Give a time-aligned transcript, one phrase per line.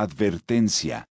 [0.00, 1.08] Advertencia.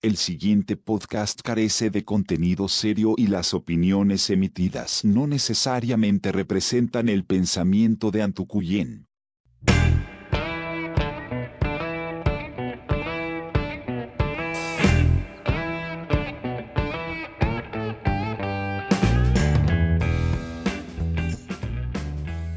[0.00, 7.26] El siguiente podcast carece de contenido serio y las opiniones emitidas no necesariamente representan el
[7.26, 9.08] pensamiento de Antucuyen.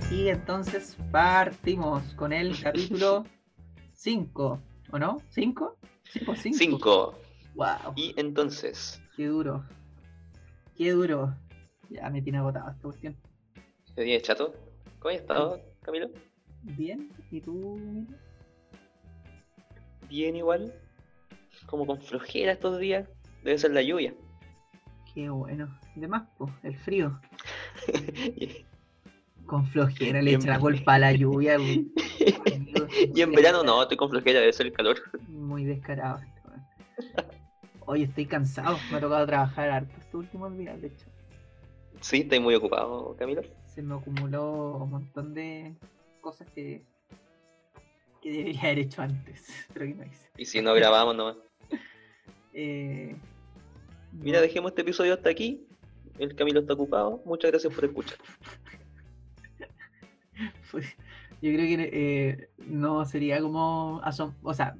[0.10, 3.26] Y entonces partimos con el capítulo
[3.92, 4.62] 5,
[4.92, 5.18] ¿o no?
[5.36, 5.76] ¿5?
[6.14, 6.54] ¿5?
[6.54, 7.20] 5.
[7.56, 9.66] Wow, Y entonces, qué duro.
[10.76, 11.36] Qué duro.
[11.90, 13.18] Ya me tiene agotado esta cuestión.
[13.96, 14.54] ¿qué día chato?
[15.00, 16.10] ¿Cómo has estado, Camilo?
[16.64, 17.80] Bien, ¿y tú?
[20.10, 20.74] Bien igual.
[21.66, 23.10] Como con flojera estos días.
[23.44, 24.14] Debe ser la lluvia.
[25.14, 25.80] Qué bueno.
[25.96, 27.20] De más, pues, el frío.
[29.48, 31.58] Con flojera le echa la culpa a la lluvia.
[33.14, 34.98] Y en verano no, estoy con flojera, debe ser el calor.
[35.28, 36.20] Muy descarado.
[37.86, 38.78] Hoy estoy cansado.
[38.92, 41.06] Me ha tocado trabajar harto estos últimos días, de hecho.
[42.02, 43.42] Sí, estoy muy ocupado, Camilo.
[43.66, 45.76] se me acumuló un montón de
[46.22, 46.84] cosas que,
[48.22, 50.30] que debería haber hecho antes, pero que no hice.
[50.38, 51.38] Y si no grabamos nomás.
[52.60, 53.16] Eh,
[54.14, 55.68] Mira, dejemos este episodio hasta aquí.
[56.18, 57.22] El Camilo está ocupado.
[57.24, 58.18] Muchas gracias por escuchar.
[60.72, 60.86] pues,
[61.42, 64.76] yo creo que eh, no sería como asom- o sea,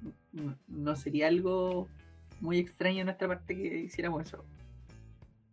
[0.68, 1.88] no sería algo
[2.42, 4.44] muy extraño de nuestra parte que hiciéramos eso.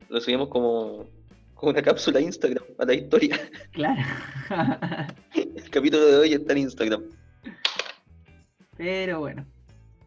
[0.09, 1.07] Lo subimos como,
[1.55, 3.39] como una cápsula a Instagram, a la historia.
[3.73, 4.03] Claro.
[5.35, 7.03] El capítulo de hoy está en Instagram.
[8.77, 9.45] pero bueno.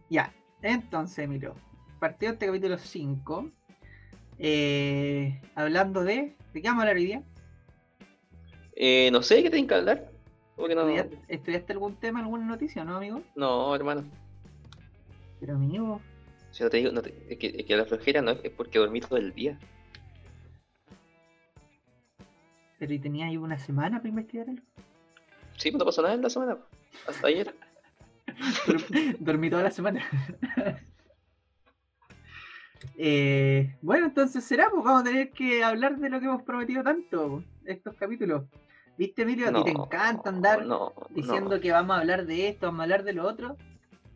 [0.09, 1.53] Ya, entonces, Emilio,
[2.00, 3.52] partió este capítulo 5.
[4.40, 6.36] eh, hablando de.
[6.53, 7.23] ¿De qué vamos a hablar hoy día?
[8.80, 10.11] Eh, no sé qué tienen que hablar.
[10.56, 13.22] Porque no, ¿Estudiaste, estudiaste algún tema, alguna noticia, no, amigo?
[13.36, 14.03] no, hermano.
[15.39, 16.00] Pero, amigo,
[16.52, 18.80] Si no te digo, no te- es, que, es que la flojera no es, porque
[18.80, 19.58] dormí todo el día.
[22.79, 24.62] pero ¿y tenía ahí una semana para investigar algo?
[25.57, 26.57] Sí, no pasó nada en la semana.
[27.07, 27.56] Hasta ayer.
[29.19, 30.06] Dormí toda la semana.
[33.00, 36.81] Eh, bueno, entonces será, pues vamos a tener que hablar de lo que hemos prometido
[36.84, 38.44] tanto estos capítulos.
[38.97, 39.50] ¿Viste, Emilio?
[39.50, 41.62] A ti te encanta andar no, diciendo no.
[41.62, 43.56] que vamos a hablar de esto, vamos a hablar de lo otro,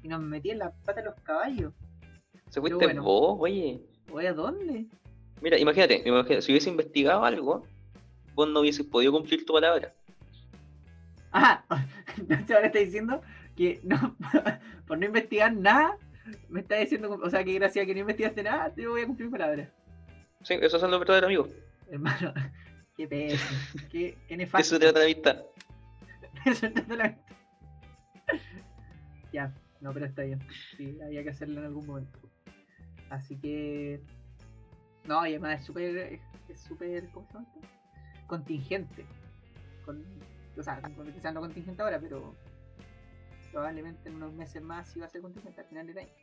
[0.02, 1.74] y nos metí en la pata de los caballos.
[2.50, 3.04] Se fuiste bueno.
[3.04, 3.80] vos, oye.
[4.08, 4.88] ¿Voy a dónde?
[5.42, 7.64] Mira, imagínate, imagínate, si hubiese investigado algo,
[8.34, 9.94] vos no hubieses podido cumplir tu palabra.
[11.32, 11.64] Ah,
[12.18, 13.22] entonces ahora está diciendo
[13.56, 14.16] que no,
[14.88, 15.98] por no investigar nada,
[16.50, 19.06] me está diciendo, o sea, que gracias a que no investigaste nada, te voy a
[19.06, 19.72] cumplir mi palabra.
[20.44, 21.50] Sí, esos son los verdaderos amigos.
[21.90, 22.34] Hermano,
[23.02, 24.76] qué pésimo, qué, qué nefasto.
[24.76, 25.44] eso trata la amistad.
[26.46, 27.36] Eso la vista.
[29.34, 30.40] Ya, no, pero está bien.
[30.78, 32.20] Sí, había que hacerlo en algún momento.
[33.10, 34.02] Así que.
[35.06, 36.20] No, y además es súper.
[36.50, 37.10] Es súper.
[37.10, 37.68] ¿Cómo se llama esto?
[38.28, 39.06] Contingente.
[39.86, 40.04] Con,
[40.58, 42.36] o sea, no- quizás no contingente ahora, pero.
[43.52, 46.14] Probablemente en unos meses más sí va a ser contingente al final del año.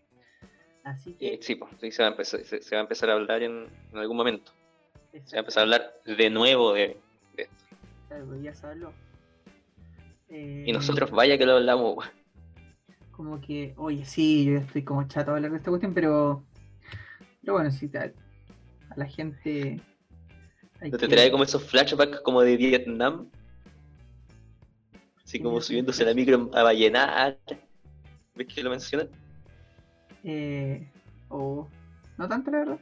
[0.84, 1.34] Así que.
[1.34, 3.42] Y sí, pues, sí, se va a empezar, se, se va a empezar a hablar
[3.42, 4.52] en, en algún momento.
[5.24, 6.96] Se va a empezar a hablar de nuevo de,
[7.36, 7.64] de esto.
[8.08, 8.92] claro, ya saberlo.
[10.64, 12.04] Y Eh, nosotros, vaya que lo hablamos,
[13.10, 16.44] como que, oye, sí, yo estoy como chato de hablar de esta cuestión, pero,
[17.40, 18.12] pero bueno, sí, a,
[18.90, 19.80] a la gente.
[20.80, 23.28] ¿No te que- trae como esos flashbacks como de Vietnam?
[25.24, 27.38] Así como subiéndose la micro a Vallenar.
[28.34, 29.08] ¿Ves que lo mencionan?
[30.24, 30.88] eh,
[31.28, 31.68] o
[32.16, 32.80] no tanto, la verdad.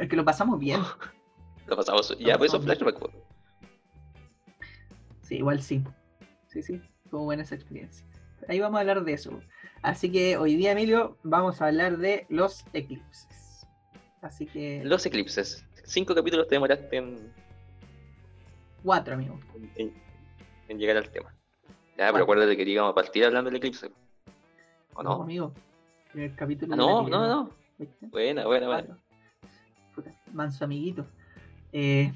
[0.00, 0.80] Es que lo pasamos bien.
[1.66, 2.16] Lo pasamos.
[2.18, 2.62] Ya, pues bien.
[2.62, 3.14] flashbacks, weón.
[5.22, 5.82] Sí, igual sí.
[6.46, 6.80] Sí, sí,
[7.10, 8.06] fue buena esa experiencia.
[8.48, 9.40] Ahí vamos a hablar de eso.
[9.82, 13.66] Así que hoy día, Emilio, vamos a hablar de los eclipses.
[14.22, 15.64] Así que, Los eclipses.
[15.84, 17.32] Cinco capítulos te demoraste en,
[18.82, 19.38] cuatro, amigo.
[19.76, 19.92] en,
[20.68, 21.32] en llegar al tema.
[21.96, 22.12] Ya, Cuatro.
[22.14, 23.90] pero acuérdate que íbamos a partir hablando del eclipse.
[24.94, 25.22] ¿O No, no?
[25.24, 25.52] amigo.
[26.12, 26.72] Primer capítulo.
[26.74, 27.50] Ah, no, no, no.
[27.78, 28.06] ¿viste?
[28.06, 28.98] Buena, buena, buena.
[30.32, 31.06] Manso amiguito.
[31.72, 32.12] Eh,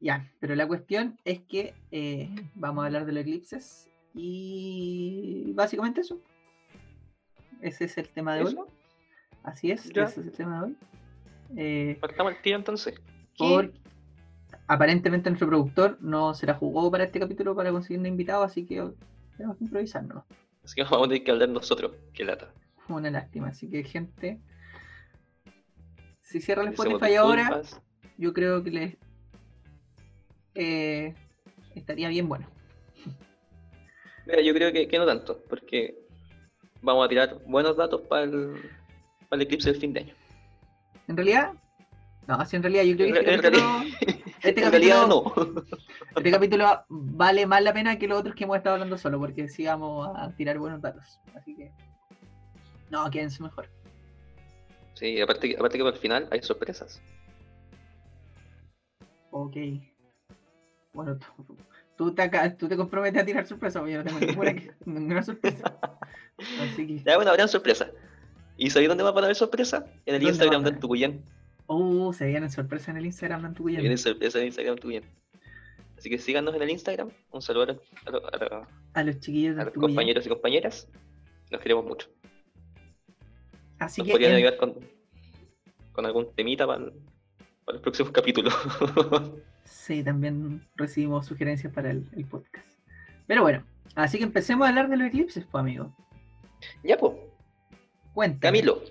[0.00, 6.00] ya, pero la cuestión es que eh, vamos a hablar de los eclipses y básicamente
[6.02, 6.20] eso.
[7.60, 8.52] Ese es el tema de hoy.
[8.52, 8.68] ¿Eso?
[9.42, 10.04] Así es, Ya.
[10.04, 10.76] ese es el tema de hoy.
[11.56, 12.94] Eh, Partamos el tiro entonces.
[13.36, 13.72] Por,
[14.66, 18.64] aparentemente nuestro productor no se la jugó para este capítulo para conseguir un invitado, así
[18.66, 18.88] que
[19.36, 20.24] tenemos que improvisarnos.
[20.64, 21.92] Así que vamos a tener que hablar nosotros.
[22.12, 22.52] Qué lata.
[22.88, 23.48] Una lástima.
[23.48, 24.38] Así que, gente,
[26.28, 27.62] si cierra el Spotify ahora,
[28.18, 28.96] yo creo que les
[30.54, 31.14] eh,
[31.74, 32.46] estaría bien bueno.
[34.26, 35.96] Mira, yo creo que, que no tanto, porque
[36.82, 38.60] vamos a tirar buenos datos para el,
[39.28, 40.14] para el eclipse del fin de año.
[41.08, 41.52] En realidad,
[42.26, 45.64] no, si en realidad yo creo que este En capítulo, realidad, este capítulo- no.
[46.16, 49.48] este capítulo vale más la pena que los otros que hemos estado hablando solo, porque
[49.48, 51.20] sí vamos a tirar buenos datos.
[51.34, 51.72] Así que,
[52.90, 53.70] no, quédense mejor.
[54.98, 57.00] Sí, aparte, que- aparte que al final hay sorpresas.
[59.30, 59.56] Ok.
[60.92, 61.56] Bueno, tú,
[61.96, 62.28] tú te,
[62.58, 64.54] tú te comprometes a tirar sorpresa, porque yo no tengo ninguna,
[64.84, 65.78] ninguna sorpresa.
[66.60, 67.90] Así que, Ya, bueno, habrán sorpresas.
[68.56, 69.86] ¿Y sabéis dónde va a haber sorpresa?
[70.06, 71.22] En el ¿Dónde Instagram de Tucuyán.
[71.68, 73.80] uh, se vienen sorpresas en el Instagram de Antucuyán.
[73.82, 75.04] Viene sorpresa en el Instagram de.
[75.96, 77.10] Así que síganos en el Instagram.
[77.30, 79.94] Un saludo a los, a los- a los- A los chiquillos de a los Antucuyán.
[79.94, 80.88] compañeros y compañeras.
[81.50, 82.08] Los queremos mucho.
[83.78, 84.74] Así que, podrían en- ayudar con,
[85.92, 86.92] con algún temita para, el-
[87.64, 88.54] para los próximos capítulos.
[89.64, 92.66] sí, también recibimos sugerencias para el, el podcast.
[93.26, 93.64] Pero bueno,
[93.94, 95.94] así que empecemos a hablar de los eclipses, pues, amigo.
[96.82, 97.14] ya, pues.
[98.14, 98.40] Cuéntame.
[98.60, 98.82] Camilo,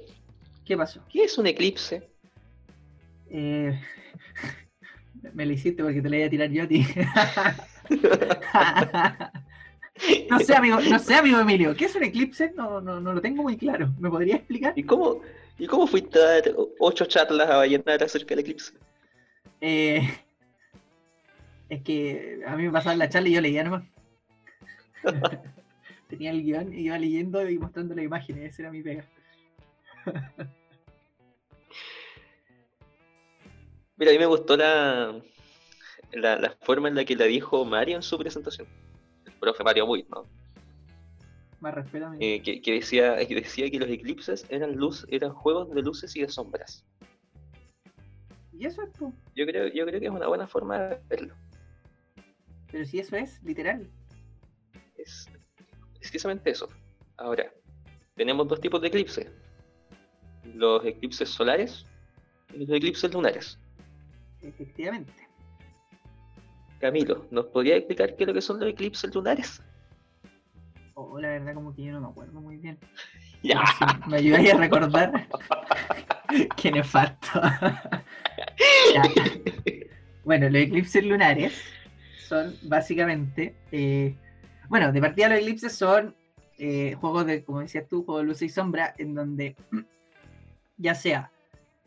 [0.63, 1.01] ¿Qué pasó?
[1.09, 2.09] ¿qué es un eclipse?
[3.29, 3.77] Eh,
[5.33, 6.85] me lo hiciste porque te la iba a tirar yo a ti.
[10.29, 12.51] no sé, amigo, no sé, amigo Emilio, ¿qué es un eclipse?
[12.55, 13.93] No, no, no lo tengo muy claro.
[13.99, 14.73] ¿Me podría explicar?
[14.75, 15.21] ¿Y cómo,
[15.57, 16.43] ¿Y cómo fuiste a dar
[16.79, 18.73] ocho charlas a Vallenar acerca del eclipse?
[19.59, 20.01] Eh,
[21.69, 23.83] es que a mí me pasaba la charla y yo leía nomás.
[26.09, 29.05] Tenía el guion y iba leyendo y mostrando las imágenes, esa era mi pega.
[33.97, 35.19] Mira, a mí me gustó la,
[36.13, 38.67] la, la forma en la que la dijo Mario en su presentación.
[39.47, 40.25] Profe Mario Buit, ¿no?
[41.61, 42.21] Más respeto, amigo.
[42.21, 46.13] Eh, que, que decía, que decía que los eclipses eran luz, eran juegos de luces
[46.17, 46.85] y de sombras.
[48.51, 49.13] Y eso es, po.
[49.35, 51.33] Yo creo, yo creo que es una buena forma de verlo.
[52.69, 53.89] pero si eso es, literal.
[54.97, 55.29] Es
[55.99, 56.67] precisamente eso.
[57.15, 57.49] Ahora,
[58.15, 59.31] tenemos dos tipos de eclipses.
[60.55, 61.85] Los eclipses solares
[62.53, 63.57] y los eclipses lunares.
[64.41, 65.26] Efectivamente.
[66.79, 69.61] Camilo, ¿nos podría explicar qué es lo que son los eclipses lunares?
[70.93, 72.77] Oh, la verdad como que yo no me acuerdo muy bien.
[73.43, 73.61] Ya.
[74.03, 75.27] Si me ayudáis a recordar.
[76.57, 77.39] Qué nefasto.
[78.95, 79.03] Ya.
[80.25, 81.53] Bueno, los eclipses lunares
[82.27, 83.55] son básicamente.
[83.71, 84.15] eh,
[84.69, 86.15] bueno, de partida los eclipses son
[86.57, 89.55] eh, juegos de, como decías tú, juegos de luz y sombra, en donde
[90.77, 91.31] ya sea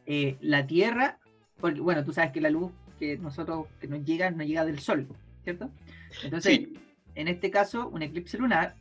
[0.06, 1.18] eh, la Tierra,
[1.60, 2.70] porque bueno, tú sabes que la luz
[3.00, 5.08] que nosotros que nos llega, nos llega del Sol,
[5.42, 5.70] ¿cierto?
[6.22, 6.74] Entonces, Sí.
[7.16, 8.76] en este caso, un eclipse lunar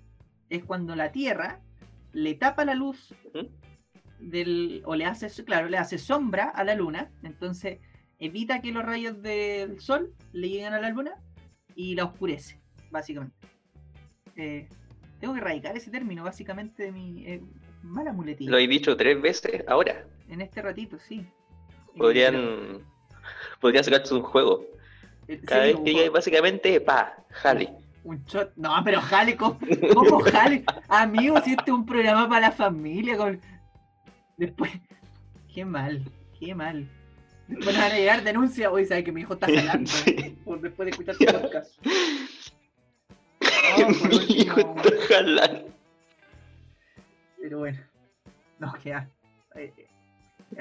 [0.49, 1.59] es cuando la Tierra
[2.13, 3.15] le tapa la luz
[4.19, 7.79] del, o le hace, claro, le hace sombra a la luna, entonces
[8.19, 11.13] evita que los rayos del sol le lleguen a la luna
[11.75, 12.59] y la oscurece,
[12.91, 13.35] básicamente.
[14.35, 14.67] Eh,
[15.19, 17.41] tengo que erradicar ese término, básicamente, de mi eh,
[17.83, 18.51] mala muletilla.
[18.51, 20.05] Lo he dicho tres veces ahora.
[20.27, 21.25] En este ratito, sí.
[21.97, 22.81] Podrían,
[23.59, 24.65] podrían sacarse un juego.
[25.27, 27.69] eh, Cada sí, vez un que juego- diga básicamente, pa, jale.
[28.03, 28.51] Un shot.
[28.55, 29.59] No, pero jale, ¿cómo,
[29.93, 30.63] cómo jale?
[30.87, 33.17] Amigo, si este es un programa para la familia.
[33.17, 33.39] Con...
[34.37, 34.71] Después.
[35.53, 36.03] Qué mal,
[36.39, 36.87] qué mal.
[37.47, 38.71] Después nos van a llegar denuncias.
[38.71, 39.89] Hoy sabe que mi hijo está jalando.
[39.91, 40.37] Sí.
[40.45, 41.75] Por después de escuchar tu podcast.
[43.75, 45.69] Por Mi hijo está jalando.
[47.41, 47.79] Pero bueno.
[48.59, 49.09] No, queda.
[49.55, 49.87] Eh, eh,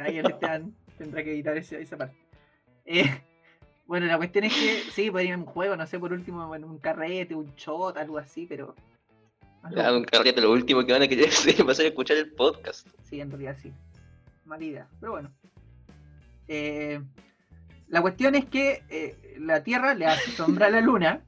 [0.00, 2.16] ahí el Esteban tendrá que editar ese- esa parte.
[2.88, 3.04] Eh,
[3.86, 6.46] bueno, la cuestión es que sí, podría ir en un juego, no sé, por último,
[6.48, 8.74] bueno, un carrete, un shot, algo así, pero.
[9.74, 12.32] Ya, un carrete, lo último que van a querer hacer va a ser escuchar el
[12.32, 12.88] podcast.
[13.04, 13.72] Sí, en realidad sí.
[14.44, 14.88] Mala idea.
[14.98, 15.30] Pero bueno.
[16.48, 17.00] Eh,
[17.88, 21.22] la cuestión es que eh, la Tierra le hace sombra a la Luna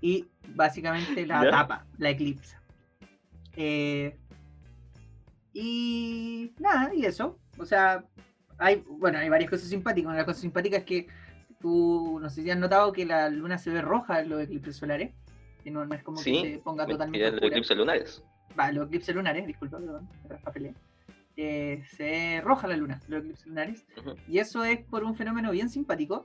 [0.00, 1.50] y básicamente la ¿Ya?
[1.50, 2.60] tapa, la eclipsa.
[3.54, 4.16] Eh,
[5.52, 7.38] y nada, y eso.
[7.58, 8.04] O sea,
[8.58, 10.06] hay, bueno, hay varias cosas simpáticas.
[10.06, 11.06] Una de las cosas simpáticas es que
[11.60, 14.76] tú, no sé si has notado que la Luna se ve roja en los eclipses
[14.76, 15.12] solares.
[15.62, 18.22] Que no, no es como Sí, que se ponga totalmente los eclipses lunares.
[18.58, 20.74] va, los eclipses lunares, disculpa, perdón, me traspapelé.
[21.36, 23.84] Eh, se roja la luna, los eclipses lunares,
[24.26, 26.22] y eso es por un fenómeno bien simpático,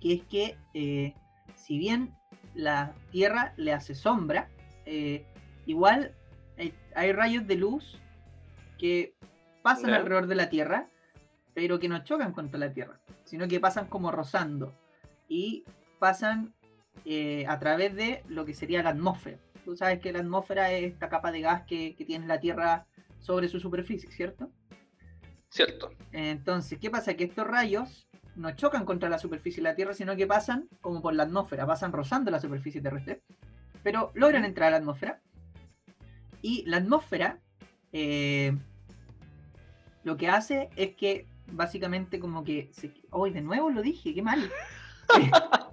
[0.00, 1.14] que es que eh,
[1.54, 2.14] si bien
[2.54, 4.48] la Tierra le hace sombra,
[4.84, 5.24] eh,
[5.64, 6.14] igual
[6.58, 7.98] hay, hay rayos de luz
[8.78, 9.14] que
[9.62, 9.96] pasan Ya.
[9.96, 10.88] alrededor de la Tierra,
[11.54, 14.74] pero que no chocan contra la Tierra, sino que pasan como rozando
[15.28, 15.64] y
[15.98, 16.52] pasan
[17.04, 19.38] eh, a través de lo que sería la atmósfera.
[19.64, 22.86] Tú sabes que la atmósfera es esta capa de gas que, que tiene la Tierra
[23.20, 24.50] sobre su superficie, ¿cierto?
[25.48, 25.92] Cierto.
[26.12, 27.14] Entonces, ¿qué pasa?
[27.14, 31.00] Que estos rayos no chocan contra la superficie de la Tierra, sino que pasan como
[31.00, 33.22] por la atmósfera, pasan rozando la superficie terrestre,
[33.82, 35.20] pero logran entrar a la atmósfera
[36.42, 37.38] Y la atmósfera
[37.92, 38.56] eh,
[40.02, 42.70] lo que hace es que básicamente como que...
[43.10, 44.14] ¡Hoy de nuevo lo dije!
[44.14, 44.50] ¡Qué mal!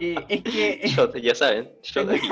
[0.00, 1.20] Eh, es que...
[1.20, 2.28] ya saben, yo de aquí.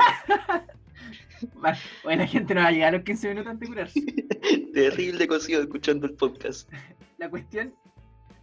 [2.03, 4.01] Bueno, la gente no va a llegar a los 15 minutos antes de curarse.
[4.73, 6.71] Terrible cocido escuchando el podcast.
[7.17, 7.73] La cuestión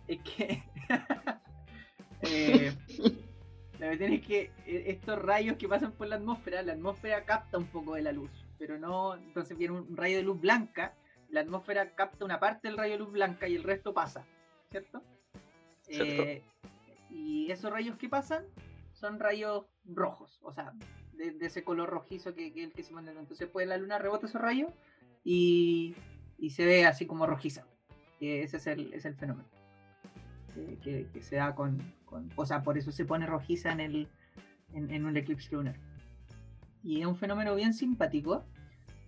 [0.09, 0.62] es que.
[2.23, 2.73] eh,
[3.79, 7.57] la cuestión es que eh, estos rayos que pasan por la atmósfera, la atmósfera capta
[7.57, 9.14] un poco de la luz, pero no.
[9.14, 10.95] Entonces viene un rayo de luz blanca,
[11.35, 14.25] la atmósfera capta una parte del rayo de luz blanca y el resto pasa,
[14.71, 15.03] ¿cierto?
[15.83, 16.23] ¿Cierto?
[16.23, 16.43] Eh,
[17.11, 18.45] y esos rayos que pasan
[18.93, 20.73] son rayos rojos, o sea,
[21.12, 23.12] de, de ese color rojizo que, que el que se manda.
[23.12, 24.73] Entonces, pues la luna rebota esos rayos
[25.25, 25.95] y,
[26.38, 27.67] y se ve así como rojiza.
[28.21, 29.49] Ese es el, es el fenómeno.
[30.55, 33.81] Que, que- que se da con, con- O sea, por eso se pone rojiza en,
[33.81, 34.09] el,
[34.73, 35.76] en, en un eclipse lunar.
[36.83, 38.45] Y es un fenómeno bien simpático,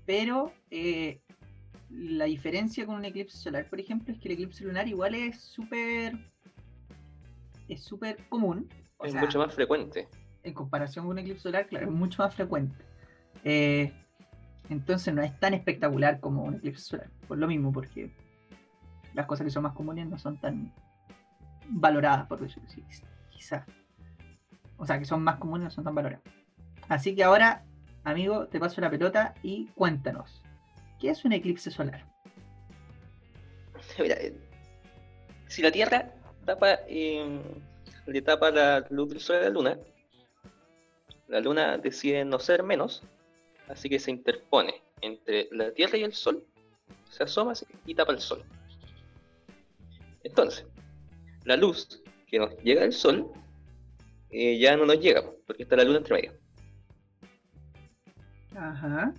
[0.07, 1.21] pero eh,
[1.91, 5.41] la diferencia con un eclipse solar, por ejemplo, es que el eclipse lunar igual es
[5.41, 6.19] súper.
[7.69, 8.69] Es súper común.
[8.99, 10.09] O es sea, mucho más frecuente.
[10.43, 12.77] en comparación con un eclipse solar, claro, es mucho más frecuente.
[13.45, 13.93] Eh,
[14.69, 17.11] entonces no es tan espectacular como un eclipse solar.
[17.29, 18.11] Por lo mismo, porque
[19.15, 20.73] las cosas que son más comunes no son tan
[21.69, 22.83] valoradas, por decirlo así,
[23.31, 23.65] quizás.
[24.77, 26.25] O sea, que son más comunes no son tan valoradas.
[26.89, 27.65] Así que ahora,
[28.05, 30.43] amigo, te paso la pelota y cuéntanos.
[31.01, 32.05] ¿Qué es un eclipse solar?
[33.99, 34.35] Mira, eh,
[35.49, 36.13] si la Tierra
[36.45, 37.41] tapa, eh,
[38.07, 39.79] le tapa la luz del Sol a la Luna,
[41.29, 43.03] la Luna decide no ser menos,
[43.69, 46.45] así que se interpone entre la Tierra y el Sol,
[47.11, 47.53] se asoma
[47.85, 48.45] y tapa el Sol.
[50.25, 50.67] Entonces,
[51.45, 53.31] la luz que nos llega del Sol
[54.31, 56.33] eh, ya no nos llega, porque está la Luna entre medio.
[58.57, 59.13] Ajá.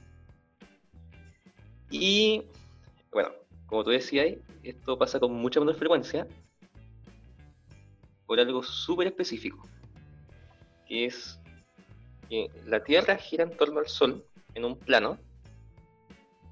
[1.89, 2.43] Y
[3.11, 3.29] bueno,
[3.65, 6.27] como tú decías, esto pasa con mucha menor frecuencia
[8.25, 9.63] por algo súper específico,
[10.87, 11.39] que es
[12.29, 15.17] que la Tierra gira en torno al Sol en un plano,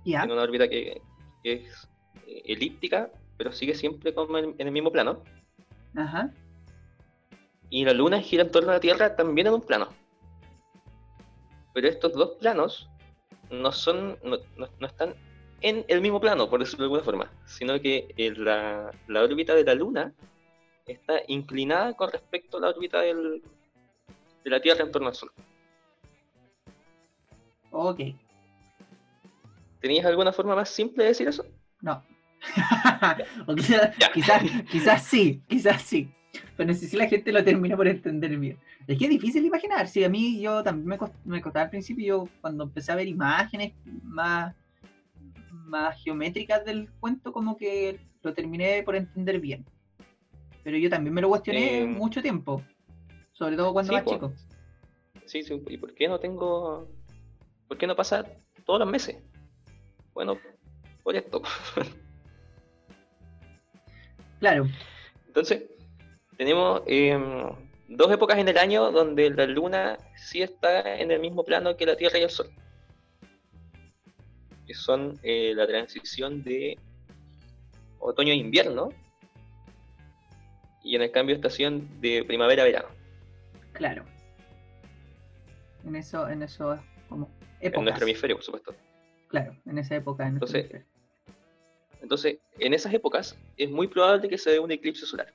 [0.06, 1.02] en una órbita que,
[1.44, 1.90] que es
[2.28, 5.22] eh, elíptica, pero sigue siempre como en, en el mismo plano,
[5.96, 6.32] Ajá.
[7.70, 9.90] y la Luna gira en torno a la Tierra también en un plano.
[11.74, 12.90] Pero estos dos planos
[13.50, 15.14] no son, no, no- no están
[15.62, 19.56] en el mismo plano, por decirlo de alguna forma, sino que eh, la, la órbita
[19.56, 20.14] de la Luna
[20.86, 23.42] está inclinada con respecto a la órbita del-
[24.44, 25.32] de la Tierra en torno al Sol.
[27.72, 28.00] Ok.
[29.82, 31.46] ¿Tenías alguna forma más simple de decir eso?
[31.82, 32.04] No.
[33.56, 36.14] quizás, quizás, quizás sí, quizás sí.
[36.56, 38.58] Pero no sé si la gente lo termina por entender bien.
[38.88, 39.88] Es que es difícil imaginar.
[39.88, 42.96] Si a mí yo también me, cost- me costaba al principio, yo cuando empecé a
[42.96, 43.74] ver imágenes
[44.04, 44.56] más,
[45.52, 49.66] más geométricas del cuento, como que lo terminé por entender bien.
[50.64, 52.62] Pero yo también me lo cuestioné Eh, mucho tiempo.
[53.34, 54.34] Sobre todo cuando sí, más chico.
[55.26, 56.88] Sí, sí, ¿y por qué no tengo...
[57.68, 58.26] ¿Por qué no pasa
[58.66, 59.18] todos los meses?
[60.14, 60.38] Bueno,
[61.04, 61.42] por esto.
[64.40, 64.68] Claro.
[65.28, 65.64] Entonces,
[66.38, 67.50] tenemos em,
[67.88, 71.86] dos épocas en el año donde la luna sí está en el mismo plano que
[71.86, 72.50] la Tierra y el Sol.
[74.68, 76.78] Que son eh, la transición de
[78.00, 78.90] otoño a invierno
[80.84, 82.88] y en el cambio de estación de primavera a verano.
[83.74, 84.06] Claro.
[85.86, 87.84] En eso, en eso como En épocas.
[87.84, 88.76] nuestro hemisferio, por supuesto.
[89.28, 90.24] Claro, en esa época.
[90.28, 90.88] En Entonces, hemisferio.
[92.02, 95.32] Entonces, en esas épocas es muy probable que se dé un eclipse solar.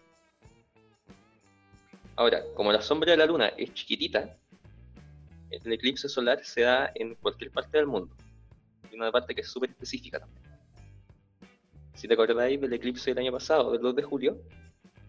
[2.20, 4.36] Ahora, como la sombra de la luna es chiquitita,
[5.48, 8.14] el eclipse solar se da en cualquier parte del mundo.
[8.92, 10.42] Y una parte que es súper específica también.
[11.94, 14.36] Si te acordáis del eclipse del año pasado, del 2 de julio,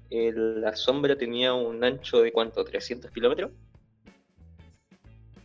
[0.09, 3.51] la sombra tenía un ancho de cuánto, 300 kilómetros,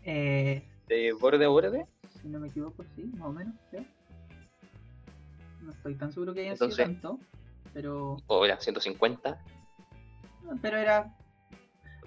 [0.05, 1.85] Eh, de borde a borde.
[2.23, 3.85] si no me equivoco, sí, más o menos, creo.
[5.63, 7.19] No estoy tan seguro que hayan Entonces- sido tanto,
[7.75, 9.43] pero, o era 150.
[10.63, 11.13] pero era...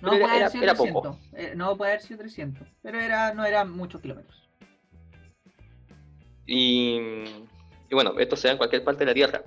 [0.01, 1.19] No Pero era- puede haber sido era 300, poco.
[1.35, 4.47] eh, no puede haber sido 300, pero era, no eran muchos kilómetros.
[6.45, 6.97] Y,
[7.89, 9.43] y bueno, esto se da en cualquier parte de la Tierra.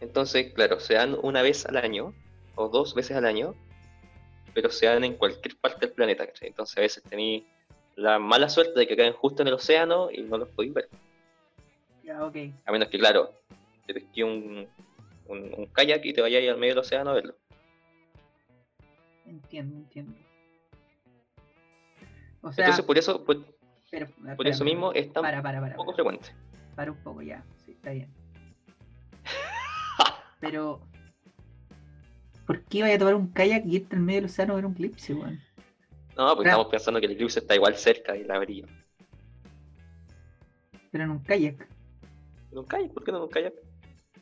[0.00, 2.12] Entonces, claro, se dan una vez al año,
[2.56, 3.54] o dos veces al año,
[4.52, 6.26] pero se dan en cualquier parte del planeta.
[6.40, 7.44] Entonces a veces tenéis
[7.96, 10.88] la mala suerte de que caen justo en el océano y no los podéis ver.
[12.02, 12.36] Ya, ok.
[12.66, 13.32] A menos que, claro,
[13.86, 14.68] te un,
[15.28, 17.34] un, un kayak y te vayáis al medio del océano a verlo.
[19.26, 20.12] Entiendo, entiendo.
[22.42, 23.38] O sea, Entonces por eso, por,
[23.90, 25.76] Pero, Por eso mismo es tan Para, para, para.
[25.76, 25.96] poco para.
[25.96, 26.28] frecuente.
[26.74, 28.08] Para un poco ya, sí, está bien.
[30.40, 30.80] Pero.
[32.46, 34.66] ¿Por qué vaya a tomar un kayak y irte en medio del océano a ver
[34.66, 35.40] un eclipse, weón?
[36.16, 36.48] No, porque Claro.
[36.60, 38.66] estamos pensando que el eclipse está igual cerca y la vería.
[40.90, 41.66] Pero en un kayak.
[42.52, 42.92] ¿En un kayak?
[42.92, 43.54] ¿Por qué no en un kayak?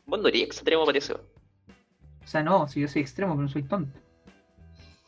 [0.05, 1.13] Vos no eres extremo, parece.
[1.13, 1.19] O
[2.25, 3.99] sea, no, si yo soy extremo, pero no soy tonto.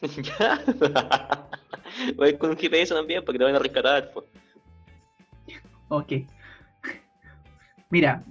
[0.02, 0.64] Ya.
[2.16, 4.12] Voy a ir con un GPS también para que te vayan a rescatar.
[5.88, 6.12] Ok.
[7.90, 8.24] Mira,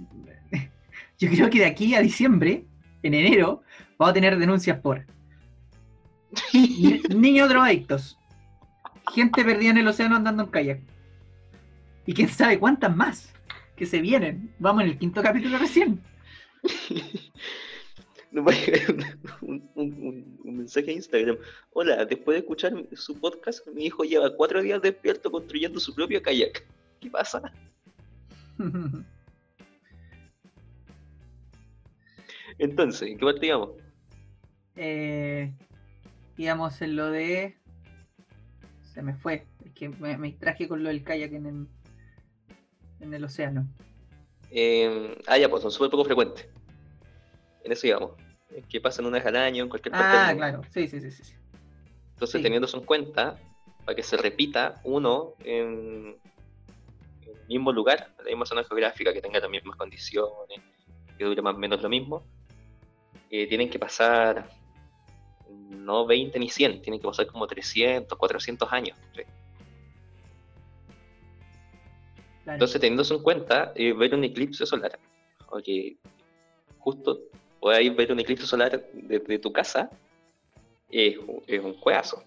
[1.17, 2.65] yo creo que de aquí a diciembre,
[3.01, 3.63] en enero,
[3.97, 5.05] vamos a tener denuncias por
[6.53, 8.19] ni- niños drogadictos,
[9.13, 10.79] gente perdida en el océano andando en kayak.
[12.05, 13.33] Y quién sabe cuántas más
[13.75, 14.53] que se vienen.
[14.59, 15.99] Vamos en el quinto capítulo recién.
[18.41, 18.95] Nos va a llegar
[19.41, 21.37] un, un- un- un mensaje a Instagram.
[21.71, 26.21] Hola, después de escuchar su podcast, mi hijo lleva cuatro días despierto construyendo su propio
[26.21, 26.65] kayak.
[26.99, 27.41] ¿Qué pasa?
[32.57, 33.69] Entonces, ¿en qué parte íbamos?
[34.77, 35.53] eh,
[36.37, 37.57] íbamos en lo de.
[38.93, 39.45] Se me fue.
[39.65, 41.67] Es que me, me distraje con lo del kayak en el,
[42.99, 43.65] en el océano.
[44.51, 46.47] Eh, ah, ya, pues son súper poco frecuentes.
[47.63, 48.11] En eso íbamos.
[48.51, 50.37] Es que pasan una vez al año en cualquier parte del Ah, mundo.
[50.37, 50.61] claro.
[50.71, 51.33] Sí, sí, sí, sí.
[52.13, 52.43] Entonces, Sí.
[52.43, 53.37] teniendo eso en cuenta,
[53.83, 56.17] para que se repita uno en,
[57.23, 60.59] en el mismo lugar, en la misma zona geográfica, que tenga las mismas condiciones,
[61.17, 62.23] que dure más o menos lo mismo,
[63.29, 64.49] eh, tienen que pasar
[65.49, 68.97] no 20 ni 100, tienen que pasar como 300, 400 años.
[69.15, 69.21] ¿sí?
[72.43, 72.55] Claro.
[72.57, 74.97] Entonces, teniendo eso en cuenta, eh, ver un eclipse solar,
[75.49, 75.97] o que
[76.79, 77.19] justo
[77.65, 79.89] podáis ver un eclipse solar desde tu casa,
[80.91, 82.23] es, un- es un juegazo.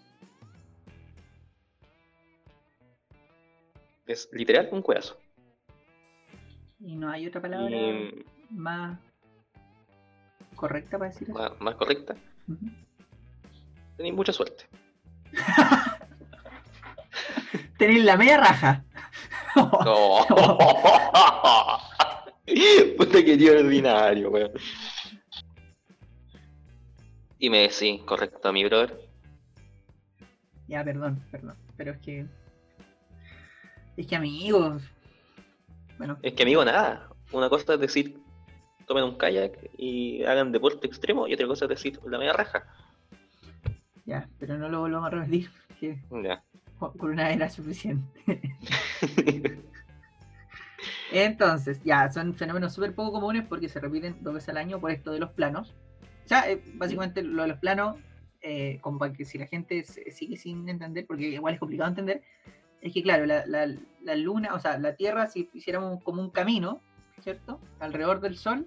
[4.04, 5.16] Es literal un juegazo.
[6.80, 8.98] Y no hay otra palabra Y, más
[10.56, 11.38] correcta para decir eso.
[11.38, 12.16] más, más correcta,
[12.48, 12.66] Ujú.
[13.96, 14.64] tenéis mucha suerte.
[17.78, 18.84] Tenéis la media raja.
[19.54, 20.26] No.
[22.96, 24.50] Puta que tío ordinario, weón.
[27.38, 28.98] Y me decís, correcto, mi brother.
[30.66, 31.56] ya, perdón, perdón.
[31.76, 32.26] Pero es que.
[33.96, 34.82] Es que amigos.
[35.98, 37.08] Bueno, Es que amigo, nada.
[37.32, 38.18] Una cosa es decir,
[38.86, 42.64] tomen un kayak y hagan deporte extremo, y otra cosa es decir, la media raja.
[44.06, 45.50] ya, pero no lo volvamos a repetir.
[45.78, 46.42] Que Ya.
[46.78, 48.04] con con una era suficiente.
[51.12, 54.90] Entonces, ya, son fenómenos súper poco comunes porque se repiten dos veces al año por
[54.90, 55.74] esto de los planos.
[56.28, 57.96] O sea, eh, básicamente lo de los planos,
[58.42, 62.20] eh, como para que si la gente sigue sin entender, porque igual es complicado entender,
[62.82, 66.28] es que claro, la, la- la luna, o sea, la Tierra, si hiciéramos como un
[66.28, 66.82] camino,
[67.22, 67.58] ¿cierto?
[67.80, 68.66] Alrededor del Sol,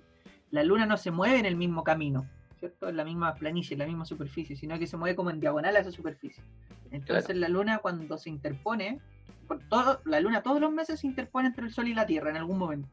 [0.50, 2.26] la luna no se mueve en el mismo camino,
[2.60, 2.90] ¿cierto?
[2.90, 5.76] En la misma planicie, en la misma superficie, sino que se mueve como en diagonal
[5.76, 6.44] a esa superficie.
[6.90, 7.40] Entonces Claro.
[7.42, 9.00] la luna cuando se interpone,
[9.48, 12.32] por todo, la luna todos los meses se interpone entre el Sol y la Tierra
[12.32, 12.90] en algún momento.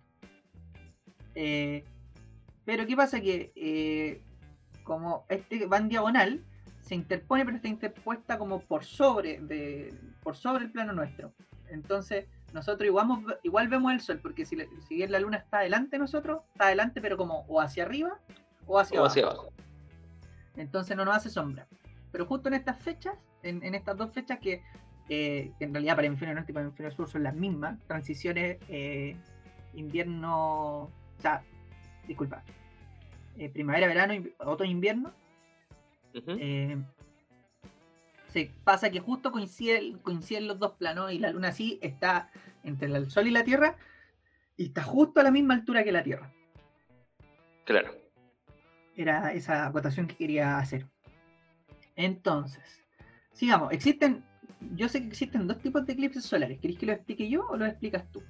[1.34, 1.84] Eh,
[2.66, 3.18] pero ¿qué pasa?
[3.20, 4.20] Que eh,
[4.88, 6.42] como este va en diagonal,
[6.80, 11.30] se interpone, pero está interpuesta como por sobre, de, por sobre el plano nuestro.
[11.68, 12.24] Entonces,
[12.54, 13.06] nosotros igual,
[13.42, 14.56] igual vemos el Sol, porque si,
[14.88, 18.18] si bien la luna está delante de nosotros, está adelante, pero como o hacia arriba
[18.66, 19.12] o hacia O abajo.
[19.12, 19.52] hacia abajo.
[20.56, 21.68] Entonces no nos hace sombra.
[22.10, 24.62] Pero justo en estas fechas, en, en estas dos fechas que,
[25.10, 28.56] eh, que en realidad para hemisferio norte y para hemisferio sur son las mismas, transiciones
[28.70, 29.14] eh,
[29.74, 31.42] invierno, o sea,
[32.06, 32.42] disculpa,
[33.38, 35.12] eh, primavera, verano, otoño, invierno,
[36.12, 36.76] eh,
[38.28, 42.30] se pasa que justo coinciden, coinciden los dos planos y la luna sí está
[42.64, 43.76] entre el sol y la tierra
[44.56, 46.32] y está justo a la misma altura que la tierra.
[47.64, 47.94] Claro.
[48.96, 50.86] Era esa acotación que quería hacer.
[51.94, 52.84] Entonces,
[53.32, 53.72] sigamos.
[53.72, 54.24] Existen,
[54.74, 56.58] yo sé que existen dos tipos de eclipses solares.
[56.58, 58.22] ¿Queréis que lo explique yo o lo explicas tú?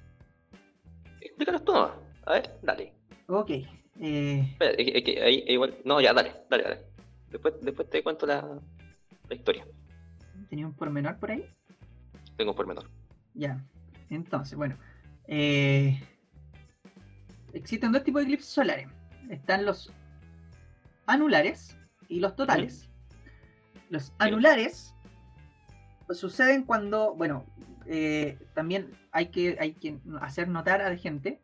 [1.21, 1.73] Explícanos tú.
[1.73, 2.93] A ver, dale.
[3.27, 3.51] Ok.
[3.99, 5.77] Eh, Espera, es que- es que ahí igual.
[5.85, 6.79] No, ya, dale, dale, dale.
[7.29, 8.59] Después, después te cuento la,
[9.27, 9.65] la historia.
[10.49, 11.45] tenía un pormenor por ahí.
[12.37, 12.89] Tengo un pormenor.
[13.33, 13.63] Ya.
[14.09, 14.77] Entonces, bueno.
[15.27, 16.01] eh,
[17.53, 18.87] existen dos tipos de eclipses solares.
[19.29, 19.91] Están los
[21.05, 22.89] anulares y los totales.
[23.89, 24.93] Los anulares
[26.11, 27.45] suceden cuando, bueno,
[27.85, 31.41] eh, también hay que, hay que hacer notar a la gente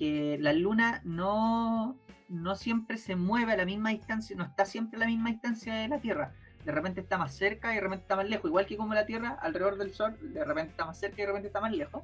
[0.00, 1.94] que la luna no,
[2.30, 5.74] no siempre se mueve a la misma distancia, no está siempre a la misma distancia
[5.74, 6.32] de la Tierra.
[6.64, 9.04] de repente está más cerca y de repente está más lejos, igual que como la
[9.04, 12.02] Tierra alrededor del Sol, de repente está más cerca y de repente está más lejos.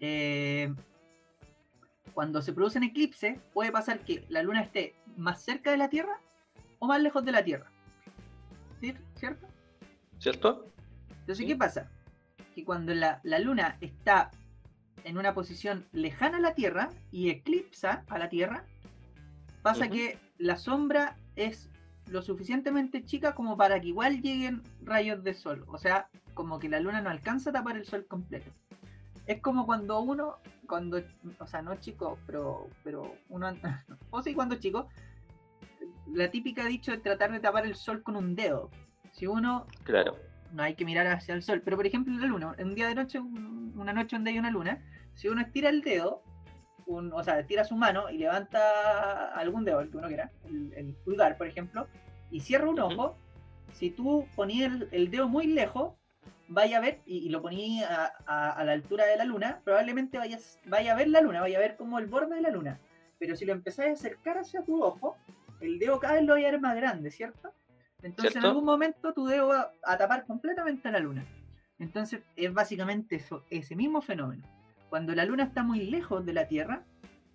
[0.00, 0.74] Eh,
[2.12, 5.88] cuando se produce un eclipse, puede pasar que la Luna esté más cerca de la
[5.88, 6.20] Tierra
[6.78, 7.72] o más lejos de la Tierra.
[8.82, 8.94] ¿Sí?
[9.14, 9.46] ¿Cierto?
[10.18, 10.70] ¿Cierto?
[11.20, 11.90] Entonces, ¿qué pasa?
[12.54, 14.30] Que cuando la, la Luna está
[15.04, 18.64] en una posición lejana a la Tierra y eclipsa a la Tierra,
[19.62, 21.68] pasa que la sombra es
[22.06, 25.64] lo suficientemente chica como para que igual lleguen rayos de sol.
[25.68, 28.50] O sea, como que la luna no alcanza a tapar el sol completo.
[29.26, 31.02] Es como cuando uno, cuando,
[31.38, 33.52] o sea, no chico, pero, pero uno,
[34.10, 34.88] o sí, cuando chico,
[36.06, 38.70] la típica dicho de tratar de tapar el sol con un dedo.
[39.12, 40.16] Si uno Claro.
[40.52, 41.62] No hay que mirar hacia el sol.
[41.64, 44.50] Pero por ejemplo la luna, un día de noche, un- una noche donde hay una
[44.50, 44.82] luna,
[45.14, 46.22] si uno estira el dedo,
[46.86, 50.72] un- o sea, estira su mano y levanta algún dedo, el que uno quiera, el,
[50.74, 51.86] el pulgar, por ejemplo,
[52.30, 53.16] y cierra un ojo,
[53.72, 55.92] si tú ponías el, el dedo muy lejos,
[56.48, 59.60] vaya a ver, y, y lo ponías a, a- a la altura de la luna,
[59.64, 62.50] probablemente vayas, vaya a ver la luna, vaya a ver como el borde de la
[62.50, 62.80] luna.
[63.18, 65.16] Pero si lo empezás a acercar hacia tu ojo,
[65.60, 67.52] el dedo cada vez lo vaya a ver más grande, ¿cierto?
[68.02, 71.24] Entonces en algún momento tu dedo va a tapar completamente la luna.
[71.78, 74.44] Entonces es básicamente eso, ese mismo fenómeno.
[74.88, 76.84] Cuando la luna está muy lejos de la Tierra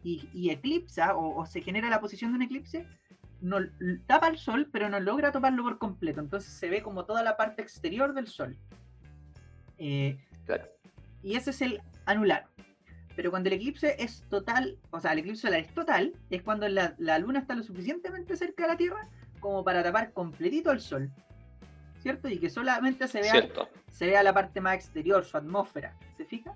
[0.04, 2.86] y, y eclipsa o, o se genera la posición de un eclipse,
[3.42, 3.58] no,
[4.08, 6.22] tapa el sol, pero no logra taparlo por completo.
[6.22, 8.58] Entonces se ve como toda la parte exterior del sol.
[9.78, 10.66] Eh, Claro.
[11.22, 12.48] y ese es el anular.
[13.16, 16.68] Pero cuando el eclipse es total, o sea, el eclipse solar es total, es cuando
[16.68, 19.08] la, la luna está lo suficientemente cerca de la Tierra
[19.44, 21.12] como para tapar completito el sol.
[22.00, 22.28] ¿Cierto?
[22.28, 23.70] Y que solamente se vea, Cierto.
[23.92, 25.96] se vea la parte más exterior, su atmósfera.
[26.18, 26.56] ¿Se fija?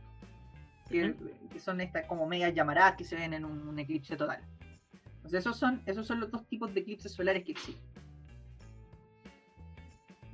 [0.89, 1.13] Que,
[1.60, 4.41] son estas como medias llamaradas que se ven en un, un eclipse total.
[5.17, 7.86] Entonces esos son, esos son los dos tipos de eclipses solares que existen.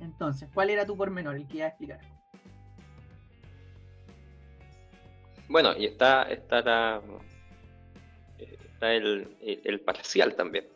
[0.00, 2.00] Entonces, ¿cuál era tu pormenor, el que iba a explicar?
[5.48, 7.00] Bueno, y está, está, la-
[8.38, 10.66] está el, el- el parcial también.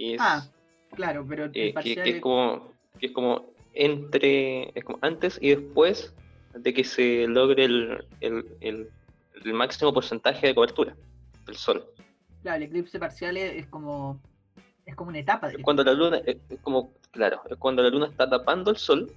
[0.00, 0.48] Que es, Ah,
[0.94, 4.82] claro, pero el eh, que- parcial que, es es- como, que es como entre, es
[4.82, 6.14] como antes y después
[6.54, 8.88] de que se logre el, el, el-
[9.44, 10.96] el máximo porcentaje de cobertura
[11.44, 11.84] del sol.
[12.40, 14.18] Claro, el eclipse parcial es, como
[14.86, 17.82] es como una etapa Es del cuando la luna, es, es como, claro, es cuando
[17.82, 19.12] la luna está tapando el sol,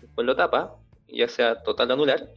[0.00, 0.76] después lo tapa,
[1.08, 2.28] ya sea total o anular,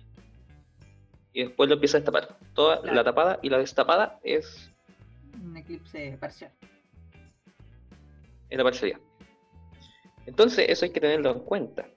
[1.34, 2.36] y después lo empieza a destapar.
[2.56, 2.96] Toda Claro.
[2.96, 4.72] la tapada y la destapada es,
[5.47, 6.51] un eclipse parcial.
[8.49, 8.99] es la parcialidad.
[10.25, 11.88] Entonces, eso hay que tenerlo en cuenta,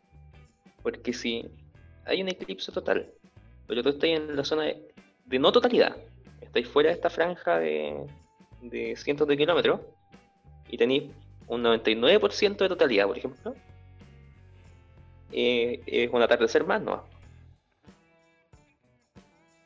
[0.83, 1.49] porque si
[2.05, 3.13] hay un eclipse total,
[3.67, 4.89] pero tú estás en la zona de,
[5.27, 5.97] de no totalidad,
[6.41, 8.07] estáis fuera de esta franja de,
[8.63, 9.81] de cientos de kilómetros,
[10.69, 11.13] y tenéis
[11.49, 13.55] un 99% de totalidad, por ejemplo,
[15.33, 17.05] eh, es un atardecer más, ¿no?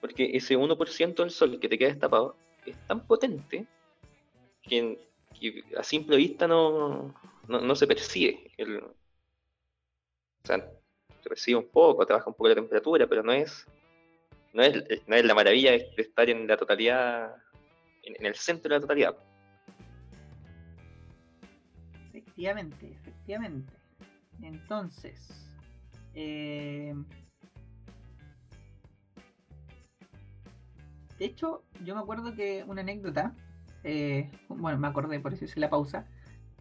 [0.00, 3.66] Porque ese 1% del sol que te queda destapado es tan potente
[4.68, 4.98] que,
[5.76, 7.14] a simple vista no,
[7.48, 8.50] no, no se percibe.
[8.56, 8.94] El, o
[10.44, 10.70] sea,
[11.22, 13.66] se percibe un poco, te baja un poco la temperatura, pero no es,
[14.52, 14.74] no es,
[15.06, 17.34] no es la maravilla de estar en la totalidad,
[18.02, 19.16] en, en el centro de la totalidad.
[22.12, 23.72] Efectivamente, efectivamente.
[24.42, 25.30] Entonces,
[26.14, 26.94] eh,
[31.18, 33.34] de hecho, yo me acuerdo que una anécdota,
[33.84, 36.06] eh, bueno, me acordé, por eso hice la pausa,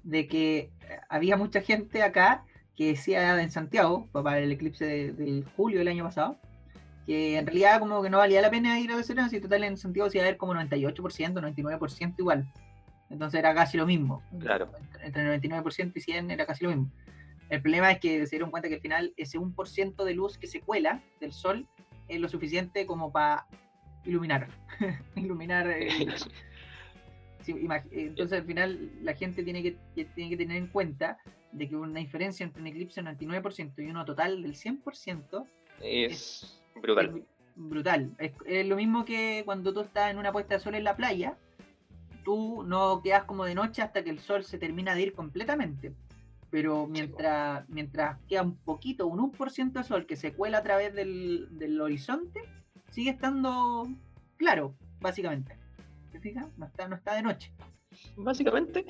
[0.04, 0.72] de que eh,
[1.10, 2.44] había mucha gente acá
[2.76, 6.38] que decía en Santiago, para el eclipse de- del julio del año pasado,
[7.06, 9.78] que en realidad como que no valía la pena ir a Barcelona, si total en
[9.78, 12.52] Santiago se iba a ver como 98%, 99% igual.
[13.10, 14.24] Entonces era casi lo mismo.
[14.40, 14.72] Claro.
[15.04, 16.90] Entre 99% y 100 era casi lo mismo.
[17.50, 20.48] El problema es que se dieron cuenta que al final ese 1% de luz que
[20.48, 21.68] se cuela del sol
[22.08, 23.46] es lo suficiente como para
[24.06, 24.48] iluminar.
[25.16, 25.68] iluminar.
[25.70, 25.90] eh,
[27.44, 31.18] sí, entonces al final la gente tiene que, que- tiene que tener en cuenta
[31.52, 35.46] de que una diferencia entre un eclipse del 99% y uno total del 100%
[35.82, 37.18] Es brutal.
[37.18, 37.24] es
[37.56, 38.12] brutal.
[38.18, 40.96] Es, es lo mismo que cuando tú estás en una puesta de sol en la
[40.96, 41.38] playa,
[42.24, 45.94] tú no quedas como de noche hasta que el sol se termina de ir completamente.
[46.50, 50.94] Pero mientras, mientras queda un poquito, un 1% de sol que se cuela a través
[50.94, 52.42] del, del horizonte,
[52.92, 53.88] sigue estando
[54.38, 55.58] claro, básicamente.
[56.14, 56.46] ¿Te fijas?
[56.58, 57.52] No está, no está de noche.
[58.16, 58.86] Básicamente,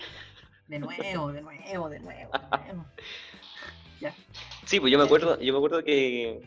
[0.67, 2.31] De nuevo, de nuevo, de nuevo, de nuevo.
[4.65, 6.41] sí, pues yo me acuerdo, yo me acuerdo que,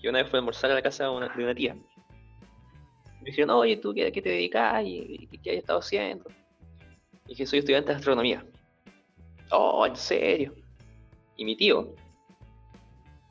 [0.00, 1.76] que una vez fui a almorzar a la casa de una, de una tía.
[3.20, 4.84] Me dijeron, oye, ¿tú qué, qué te dedicas?
[4.84, 6.28] ¿Y, y qué has estado haciendo?
[7.26, 8.44] Y dije, soy estudiante de astronomía.
[9.52, 10.52] Oh, ¿en serio?
[11.36, 11.94] Y mi tío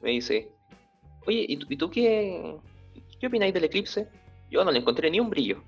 [0.01, 0.49] me dice,
[1.27, 2.55] oye, ¿y tú, y tú qué,
[3.19, 4.07] qué opináis del eclipse?
[4.49, 5.61] Yo no le encontré ni un brillo.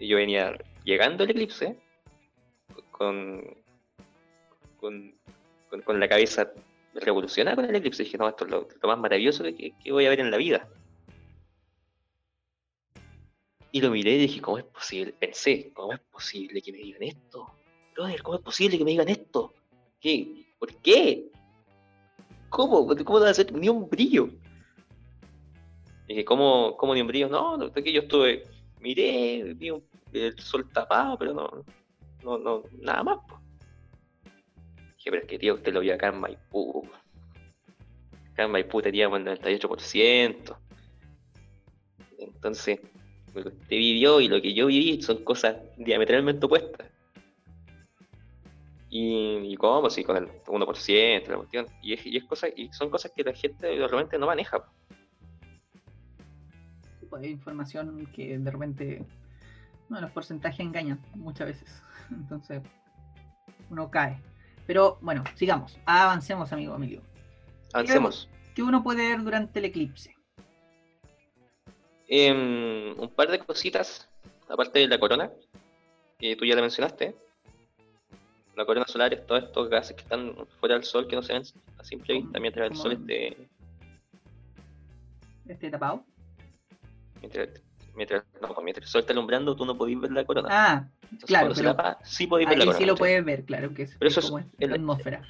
[0.00, 1.76] Y yo venía llegando al eclipse
[2.90, 3.44] con,
[4.78, 5.14] con,
[5.68, 6.52] con, con la cabeza
[6.94, 8.02] revolucionada con el eclipse.
[8.02, 10.36] Y dije, no, esto es lo, más maravilloso que, que voy a ver en la
[10.36, 10.68] vida.
[13.72, 15.12] Y lo miré y dije, ¿cómo es posible?
[15.12, 17.54] Pensé, ¿cómo es posible que me digan esto?
[18.22, 19.52] ¿cómo es posible que me digan esto?
[20.00, 20.46] ¿Qué?
[20.58, 21.30] ¿Por qué?
[22.48, 22.86] ¿Cómo?
[23.04, 24.30] ¿Cómo va a hacer ni un brillo?
[26.06, 27.28] Y dije, ¿cómo, ¿cómo ni un brillo?
[27.28, 28.44] No, no, que yo estuve,
[28.80, 31.64] miré, vi un- el sol tapado, pero no,
[32.24, 33.18] no, no, nada más.
[33.28, 33.40] po.
[34.96, 36.88] Dije, pero es que tío, usted lo vio acá en Maipú.
[38.32, 40.56] Acá en Maipú teníamos el 98%.
[42.18, 42.80] Entonces,
[43.34, 46.86] lo que usted vivió y lo que yo viví son cosas diametralmente opuestas.
[48.90, 51.66] Y, y cómo, sí, con el 1%, la cuestión.
[51.82, 54.64] Y, es, y, es cosa, y son cosas que la gente realmente no maneja.
[57.10, 59.04] Pues, hay información que de repente,
[59.88, 61.82] bueno, los porcentajes engañan muchas veces.
[62.10, 62.62] Entonces,
[63.68, 64.20] uno cae.
[64.66, 67.02] Pero bueno, sigamos, avancemos, amigo Emilio.
[67.72, 68.28] Avancemos.
[68.54, 70.14] ¿Qué uno puede ver durante el eclipse?
[72.06, 74.08] Em, un par de cositas,
[74.48, 75.30] aparte de la corona,
[76.18, 77.16] que tú ya la mencionaste.
[78.56, 81.32] La corona solar es todos estos gases que están fuera del sol que no se
[81.32, 81.42] ven
[81.78, 83.48] a simple vista mientras el sol esté.
[85.46, 86.04] Este tapado.
[87.20, 87.48] Mientras,
[87.94, 90.48] mientras, no, pues mientras el sol está alumbrando, tú no podés ver la corona.
[90.50, 92.78] Ah, Entonces, claro, pero tapa, sí podéis ver la corona.
[92.78, 95.22] sí lo puedes ver, claro, que es, Pero eso es como la atmósfera.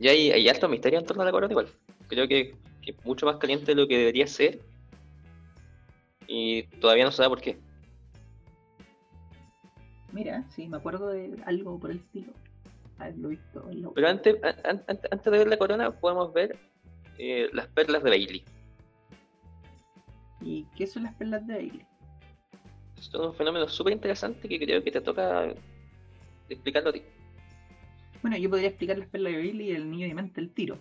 [0.00, 1.68] Y hay, hay alto misterio en torno a la corona igual.
[2.08, 4.60] Creo que, que es mucho más caliente de lo que debería ser.
[6.26, 7.58] Y todavía no se da por qué.
[10.12, 12.32] Mira, sí, me acuerdo de algo por el estilo.
[12.98, 13.68] Haberlo visto.
[13.72, 16.56] la- Pero antes, an- an- an- antes de ver la corona, podemos ver
[17.18, 18.44] eh, las perlas de Bailey.
[20.40, 21.84] ¿Y qué son las perlas de?
[22.98, 25.52] Esto es un fenómeno súper interesante que creo que te toca
[26.48, 27.02] explicarlo a ti.
[28.22, 30.78] Bueno, yo podría explicar las perlas de Bailey y el niño diamante del tiro.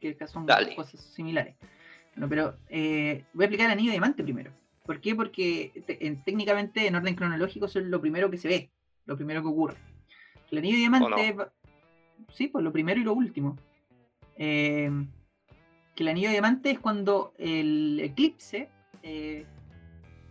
[0.00, 0.74] Que son Dale.
[0.74, 1.56] cosas similares.
[2.14, 4.50] Bueno, pero eh, voy a explicar el anillo diamante primero.
[4.84, 5.14] ¿Por qué?
[5.14, 8.70] Porque te- en- técnicamente en orden cronológico eso es lo primero que se ve,
[9.06, 9.76] lo primero que ocurre.
[10.50, 11.52] El anillo diamante, va-
[12.32, 13.56] sí, pues lo primero y lo último.
[14.36, 14.90] Eh,
[15.94, 18.68] que el anillo diamante es cuando el eclipse
[19.02, 19.46] eh,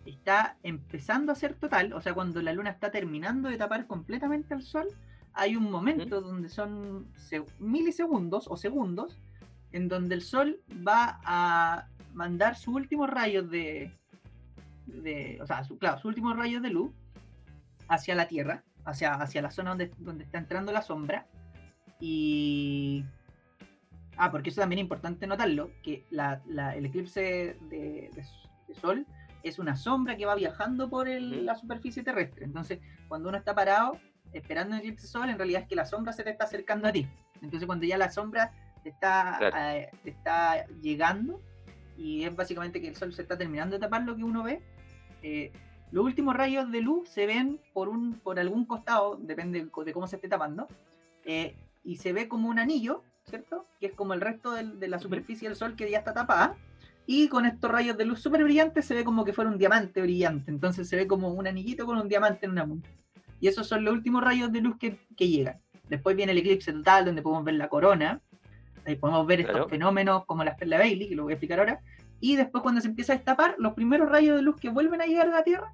[0.04, 4.54] está empezando a ser total, o sea, cuando la luna está terminando de tapar completamente
[4.54, 4.88] al sol,
[5.32, 9.18] hay un momento donde son se- milisegundos o segundos
[9.72, 13.92] en donde el sol va a mandar sus últimos rayos de,
[14.86, 16.90] de o sea, su, claro, sus últimos rayos de luz
[17.86, 21.26] hacia la Tierra, hacia, hacia la zona donde, donde está entrando la sombra.
[22.00, 23.04] Y.
[24.22, 28.24] Ah, porque eso también es importante notarlo, que la- la- el eclipse de, de-
[28.68, 29.06] de Sol
[29.42, 32.44] es una sombra que va viajando por el- la superficie terrestre.
[32.44, 33.96] Entonces, cuando uno está parado
[34.34, 36.86] esperando el eclipse de Sol, en realidad es que la sombra se te está acercando
[36.86, 37.08] a ti.
[37.40, 38.52] Entonces, cuando ya la sombra
[38.82, 39.56] te está, Claro.
[39.58, 41.40] eh, te está llegando,
[41.96, 44.60] y es básicamente que el Sol se está terminando de tapar lo que uno ve,
[45.22, 45.50] eh,
[45.92, 50.06] los últimos rayos de luz se ven por, un, por algún costado, depende de cómo
[50.06, 50.68] se esté tapando,
[51.24, 53.66] eh, y se ve como un anillo, ¿cierto?
[53.80, 56.56] Que es como el resto del- de la superficie del Sol que ya está tapada.
[57.06, 60.00] Y con estos rayos de luz súper brillantes se ve como que fuera un diamante
[60.02, 60.50] brillante.
[60.50, 62.88] Entonces se ve como un anillito con un diamante en una punta.
[63.40, 65.58] Y esos son los últimos rayos de luz que, que llegan.
[65.88, 68.20] Después viene el eclipse total, donde podemos ver la corona.
[68.86, 71.80] Ahí podemos ver estos fenómenos como las perlas Bailey, que lo voy a explicar ahora.
[72.20, 75.06] Y después cuando se empieza a destapar, los primeros rayos de luz que vuelven a
[75.06, 75.72] llegar a la Tierra,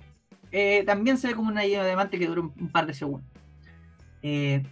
[0.53, 2.95] eh, también se ve como un anillo de diamante que dura un, un par de
[2.95, 3.29] segundos.
[4.23, 4.63] Eh,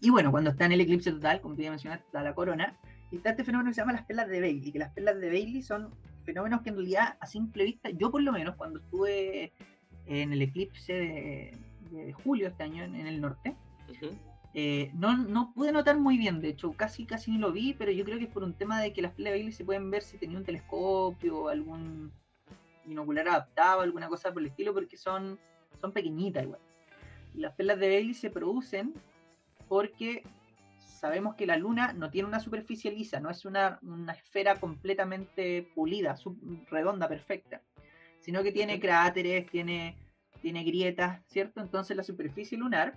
[0.00, 2.34] y bueno, cuando está en el eclipse total, como te iba a mencionar, está la
[2.34, 2.76] corona,
[3.10, 5.28] y está este fenómeno que se llama las perlas de Bailey, que las perlas de
[5.28, 5.90] Bailey son
[6.24, 9.52] fenómenos que en realidad a simple vista, yo por lo menos cuando estuve
[10.06, 11.58] en el eclipse de,
[11.90, 13.56] de julio este año en, en el norte,
[14.52, 17.92] eh, no, no pude notar muy bien, de hecho casi casi ni lo vi, pero
[17.92, 19.90] yo creo que es por un tema de que las perlas de Bailey se pueden
[19.90, 22.12] ver si tenía un telescopio, algún
[22.84, 25.38] binocular adaptado, alguna cosa por el estilo, porque son,
[25.80, 26.60] son pequeñitas igual.
[27.34, 28.92] Y las perlas de Bailey se producen
[29.70, 30.24] porque
[30.80, 35.70] sabemos que la luna no tiene una superficie lisa, no es una, una esfera completamente
[35.76, 36.36] pulida, sub-
[36.68, 37.62] redonda, perfecta,
[38.18, 39.96] sino que tiene cráteres, tiene,
[40.42, 41.60] tiene grietas, ¿cierto?
[41.60, 42.94] Entonces la superficie lunar,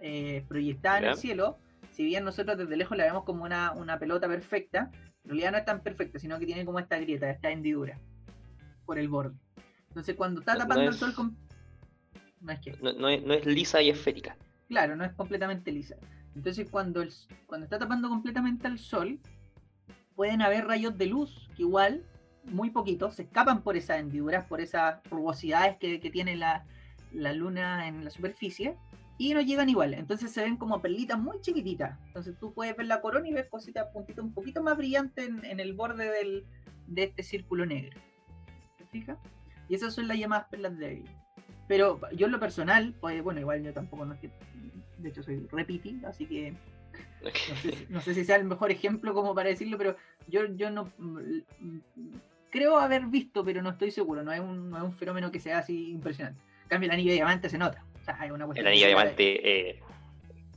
[0.00, 1.58] eh, proyectada en el cielo,
[1.92, 4.90] si bien nosotros desde lejos la vemos como una, una pelota perfecta,
[5.24, 7.98] en realidad no es tan perfecta, sino que tiene como esta grieta, esta hendidura
[8.86, 9.36] por el borde.
[9.88, 11.36] Entonces cuando está No- no tapando el es- sol con...
[12.40, 12.72] No es que...
[12.80, 14.34] No, no es, no es lisa y esférica.
[14.70, 15.96] Claro, no es completamente lisa.
[16.36, 17.04] Entonces cuando,
[17.46, 19.18] cuando está tapando completamente al sol,
[20.14, 22.04] pueden haber rayos de luz que igual,
[22.44, 26.64] muy poquitos, se escapan por esas hendiduras, por esas rugosidades que, tiene la,
[27.12, 28.76] luna en la superficie,
[29.18, 29.92] y no llegan igual.
[29.92, 31.98] Entonces se ven como perlitas muy chiquititas.
[32.06, 35.58] Entonces tú puedes ver la corona y ves cositas, puntitos un poquito más brillantes en,
[35.58, 36.46] el borde del,
[36.86, 38.00] de este círculo negro.
[38.78, 39.18] ¿Te fijas?
[39.68, 41.02] Y esas son las llamadas perlas de
[41.70, 44.28] Pero yo en lo personal, pues bueno, igual yo tampoco no es que
[44.98, 46.52] de hecho soy repiti, así que
[47.88, 49.94] no sé, si, sea el mejor ejemplo como para decirlo, pero
[50.26, 50.92] yo, yo no
[52.50, 55.38] creo haber visto, pero no estoy seguro, no es un, no es un fenómeno que
[55.38, 56.40] sea así impresionante.
[56.64, 57.84] En cambio, el anillo de diamante se nota.
[58.56, 59.80] el anillo de diamante eh,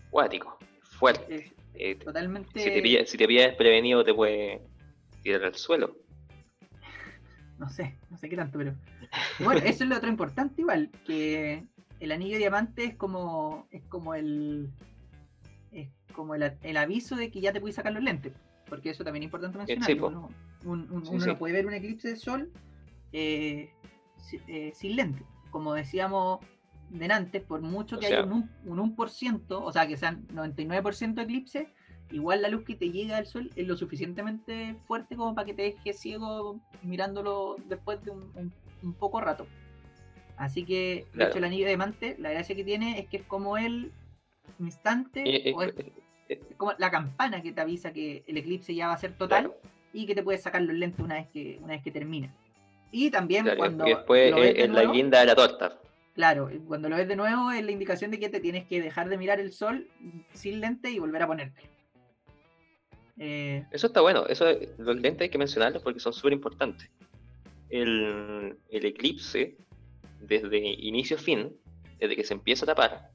[0.09, 1.53] cuático, fuerte.
[1.75, 2.59] Eh, totalmente.
[2.59, 4.63] Si te, pillas, si te desprevenido, te puede
[5.21, 5.95] tirar al suelo.
[7.59, 8.73] No sé, no sé qué tanto, pero.
[9.39, 11.63] Bueno, eso es lo otro importante, igual, que
[11.99, 14.69] el anillo de diamante es como, es como el
[15.71, 18.33] es como el, aviso de que ya te puedes sacar los lentes,
[18.67, 20.29] porque eso también es importante mencionar.
[20.63, 22.51] uno, no puede ver un eclipse de sol
[23.11, 23.71] eh,
[24.47, 25.23] eh, sin lente.
[25.49, 26.39] Como decíamos
[26.89, 31.67] de antes, por mucho que haya un, un 1%, o sea, que sean 99% eclipse,
[32.11, 35.53] igual la luz que te llega del sol es lo suficientemente fuerte como para que
[35.53, 38.53] te deje ciego mirándolo después de un, un
[38.91, 39.47] poco rato.
[40.35, 43.23] Así que, de hecho, el anillo de diamante, la gracia que tiene es que es
[43.23, 43.91] como el
[44.59, 45.73] instante, eh, eh, o es,
[46.29, 49.53] eh, como la campana que te avisa que el eclipse ya va a ser total
[49.93, 52.33] y que te puedes sacar los lentes una vez que, una vez que termina.
[52.91, 53.85] Y también cuando.
[53.85, 55.79] después lo ves es, la guinda de la torta.
[56.13, 59.09] Claro, cuando lo ves de nuevo es la indicación de que te tienes que dejar
[59.09, 59.87] de mirar el sol
[60.33, 61.61] sin lente y volver a ponerte.
[63.17, 64.45] Eso está bueno, eso,
[64.77, 66.89] los lentes hay que mencionarlos porque son súper importantes.
[67.73, 69.57] El, el, eclipse
[70.19, 71.57] desde inicio a fin,
[71.99, 73.09] desde que se empieza a tapar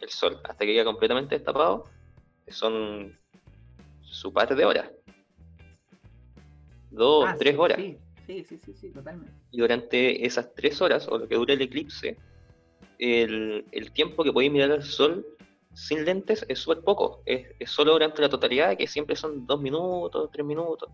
[0.00, 1.84] el sol hasta que queda completamente destapado,
[2.48, 3.18] son
[4.02, 4.90] su par de horas.
[6.90, 7.78] Dos, ah, tres horas.
[7.78, 7.98] Sí.
[8.26, 9.32] sí, sí, sí, totalmente.
[9.50, 12.16] Y durante esas tres horas, o lo que dura el eclipse,
[12.98, 15.26] el, tiempo que podéis mirar al sol
[15.72, 17.22] sin lentes es súper poco.
[17.26, 20.88] Es, es, solo durante la totalidad, que siempre son dos minutos, tres minutos.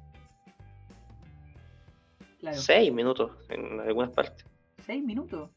[2.52, 4.44] Seis minutos en algunas partes.
[4.84, 5.50] ¿Seis minutos?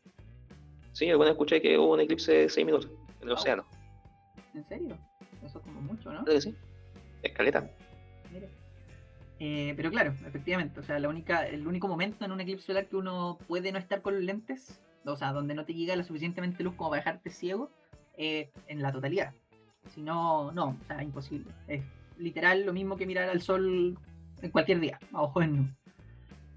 [0.91, 2.89] Sí, alguna escuché que hubo un eclipse de seis minutos
[3.21, 3.65] en el océano.
[4.53, 4.97] ¿En serio?
[5.43, 6.23] Eso es como mucho, ¿no?
[6.23, 6.55] Creo que sí.
[7.23, 7.69] Escaleta.
[9.39, 12.87] Eh, pero claro, efectivamente, o sea, la única, el único momento en un eclipse solar
[12.87, 16.03] que uno puede no estar con los lentes, o sea, donde no te llega la
[16.03, 17.69] suficientemente luz como para dejarte ciego,
[18.15, 19.33] eh, en la totalidad.
[19.93, 21.51] Si no, no, o sea, imposible.
[21.67, 21.83] Es
[22.17, 23.97] literal lo mismo que mirar al sol
[24.41, 25.75] en cualquier día, a ojo en.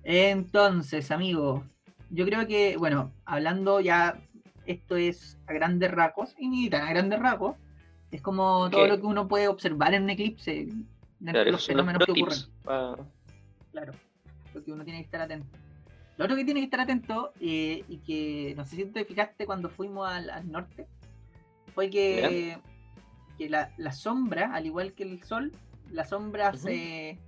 [0.09, 1.64] Entonces, amigo,
[2.11, 4.23] yo creo que, bueno, hablando ya,
[4.64, 7.57] esto es a grandes rasgos, y ni tan a grandes rasgos,
[8.12, 10.69] es como todo lo que uno puede observar en un eclipse,
[11.19, 12.38] de los fenómenos que ocurren.
[13.73, 13.92] Claro,
[14.55, 15.59] lo que uno tiene que estar atento.
[16.16, 19.45] Lo otro que tiene que estar atento, eh, y que no sé si te fijaste
[19.45, 20.87] cuando fuimos al, norte,
[21.75, 22.59] fue que,
[23.37, 25.51] que la, sombra, al igual que el sol,
[25.90, 27.19] las sombras se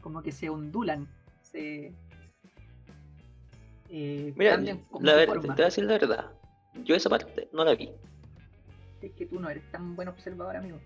[0.00, 1.06] como que se ondulan,
[1.42, 1.92] se,
[3.96, 6.32] eh, Mira, la verdad, te voy a decir la verdad.
[6.82, 7.92] Yo esa parte no la vi.
[9.00, 10.80] Es que tú no eres tan buen observador, amigo.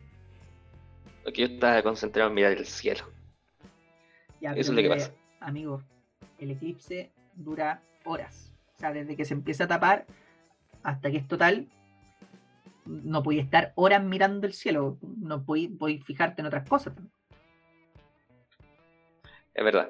[1.25, 3.05] Porque yo estaba concentrado en mirar el cielo.
[4.43, 5.15] Eso es lo que pasa.
[5.41, 5.83] Amigo,
[6.39, 8.55] el eclipse dura horas.
[8.77, 10.05] O sea, desde que se empieza a tapar
[10.83, 11.67] hasta que es total,
[12.85, 14.99] no podía estar horas mirando el cielo.
[15.01, 16.93] No podías fijarte en otras cosas.
[19.55, 19.89] Es verdad.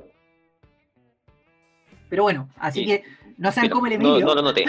[2.09, 3.05] Pero bueno, así que
[3.37, 4.21] no sean como el Emilio.
[4.21, 4.65] No, no lo noté.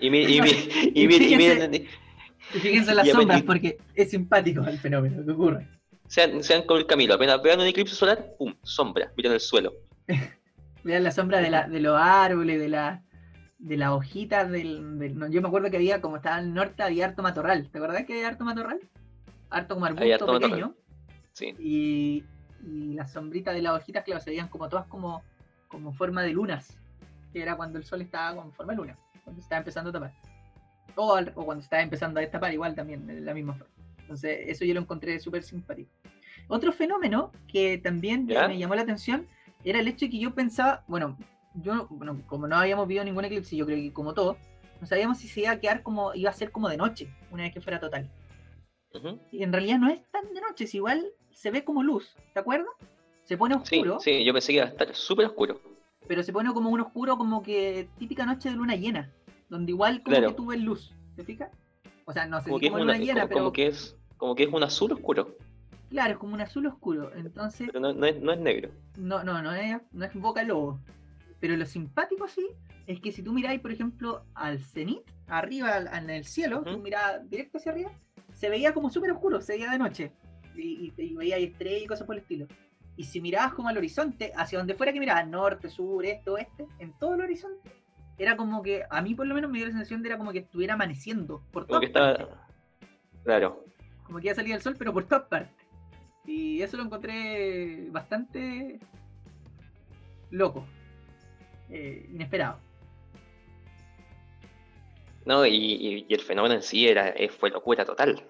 [0.00, 0.38] Y, mi, y,
[0.94, 1.88] y, fíjense,
[2.54, 5.68] y, fíjense en las sombras porque es simpático el fenómeno que ocurre.
[6.06, 8.54] Sean, sean como el Camilo, apenas vean un eclipse solar, ¡pum!
[8.62, 9.72] Sombra, miren el suelo.
[10.84, 13.02] vean la sombra de, la, de los árboles, de la
[13.64, 14.98] de las hojitas del,
[15.30, 18.12] yo me acuerdo que había como estaba al norte había harto matorral ¿te acordás que
[18.12, 18.78] había harto matorral?
[19.48, 20.74] harto como arbusto pequeño
[21.32, 21.54] sí.
[21.58, 22.24] y,
[22.62, 25.22] y las sombritas de las hojitas claro se veían como todas como
[25.74, 26.78] como forma de lunas,
[27.32, 30.14] que era cuando el sol estaba con forma de luna, cuando estaba empezando a tapar.
[30.94, 33.74] O, o cuando estaba empezando a destapar, igual también, de la misma forma.
[33.98, 35.90] Entonces, eso yo lo encontré súper simpático.
[36.48, 39.26] Otro fenómeno que también me llamó la atención
[39.64, 41.16] era el hecho de que yo pensaba, bueno,
[41.54, 44.36] yo, bueno, como no habíamos visto ningún eclipse, yo creo que como todo,
[44.80, 47.44] no sabíamos si se iba a quedar como, iba a ser como de noche, una
[47.44, 48.08] vez que fuera total.
[49.32, 52.38] Y en realidad no es tan de noche, es igual se ve como luz, ¿te
[52.38, 52.68] acuerdas?
[53.24, 53.98] Se pone oscuro.
[54.00, 55.60] Sí, sí, yo pensé que iba a estar súper oscuro.
[56.06, 59.10] Pero se pone como un oscuro, como que típica noche de luna llena,
[59.48, 61.50] donde igual como que tú ves luz, ¿te fijas?
[62.04, 63.52] O sea, no sé Como si que, es como una- luna llena, como- pero como
[63.52, 65.36] que es, como que es un azul oscuro,
[65.88, 67.10] claro, es como un azul oscuro.
[67.14, 68.70] Entonces, pero no, no es, no es negro.
[68.98, 70.78] no, no, no es, no es boca lobo.
[71.40, 72.46] Pero lo simpático sí
[72.86, 76.78] es que si tú miráis, por ejemplo, al cenit, arriba al- en el cielo, tú
[76.78, 77.92] mirabas directo hacia arriba,
[78.34, 80.12] se veía como súper oscuro, se veía de noche.
[80.56, 82.46] Y, y, y veía estrellas y cosas por el estilo.
[82.96, 86.66] Y si mirabas como al horizonte, hacia donde fuera que mirabas, norte, sur, este, oeste,
[86.78, 87.70] en todo el horizonte,
[88.18, 90.30] era como que, a mí por lo menos me dio la sensación de era como
[90.32, 92.20] que estuviera amaneciendo por Como todas que partes.
[92.20, 92.46] estaba.
[93.24, 93.64] Claro.
[94.04, 95.66] Como que ya salía el sol, pero por todas partes.
[96.24, 98.78] Y eso lo encontré bastante
[100.30, 100.64] loco.
[101.70, 102.58] eh, inesperado.
[105.24, 108.22] No, y, y- y el fenómeno en sí era, eh, fue locura total.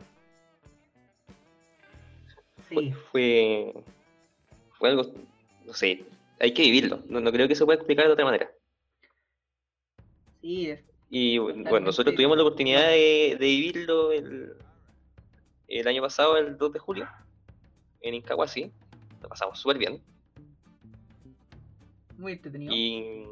[2.68, 3.74] Sí, fue, fue
[4.80, 5.04] algo,
[5.66, 6.04] no sé,
[6.40, 7.00] hay que vivirlo.
[7.08, 8.50] No, no creo que se pueda explicar de otra manera.
[10.40, 14.52] sí, es- Y bueno, nosotros tuvimos la oportunidad de, de vivirlo el,
[15.68, 17.08] el año pasado, el 2 de julio,
[18.00, 18.70] en Incahuasi.
[19.22, 20.02] Lo pasamos súper bien.
[22.18, 22.72] muy entretenido.
[22.74, 23.26] Y,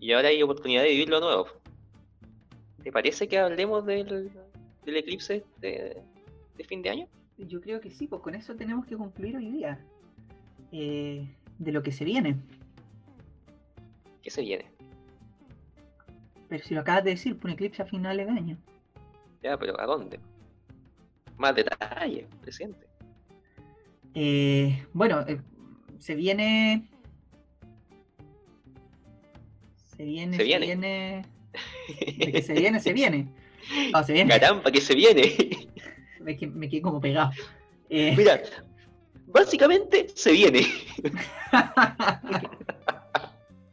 [0.00, 1.46] y ahora hay oportunidad de vivirlo nuevo.
[2.82, 4.30] ¿Te parece que hablemos del,
[4.84, 6.02] del eclipse de,
[6.56, 7.08] de fin de año?
[7.38, 9.84] Yo creo que sí, pues con eso tenemos que concluir hoy día.
[10.72, 12.36] Eh, de lo que se viene.
[14.22, 14.66] ¿Qué se viene?
[16.48, 18.58] Pero si lo acabas de decir, un eclipse a finales de año.
[19.42, 20.18] Ya, pero ¿a dónde?
[21.36, 22.86] Más detalles, presidente.
[24.14, 25.40] Eh, bueno, eh,
[25.98, 26.88] se viene.
[29.96, 30.66] Se viene, Se se viene.
[30.66, 31.22] viene.
[32.18, 33.28] De que se viene, se viene.
[33.92, 34.38] No, se viene.
[34.38, 35.22] Caramba, que se viene.
[36.38, 37.30] Que me quedé como pegado.
[37.88, 38.42] Eh, Mira,
[39.36, 40.60] básicamente se viene.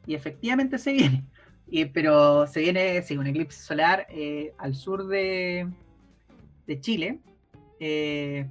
[0.05, 1.23] y efectivamente se viene.
[1.67, 5.67] Y- pero se viene, sí, un eclipse solar eh, al sur de,
[6.67, 7.19] de Chile,
[7.79, 8.47] eh,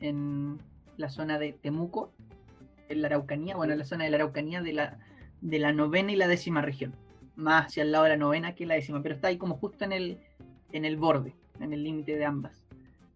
[0.00, 0.58] en
[0.96, 2.12] la zona de Temuco,
[2.88, 4.98] en la Araucanía, bueno, en la zona de la Araucanía de la,
[5.40, 6.94] de la novena y la décima región.
[7.34, 9.84] Más hacia el lado de la novena que la décima, pero está ahí como justo
[9.84, 10.18] en el,
[10.72, 12.62] en el borde, en el límite de ambas.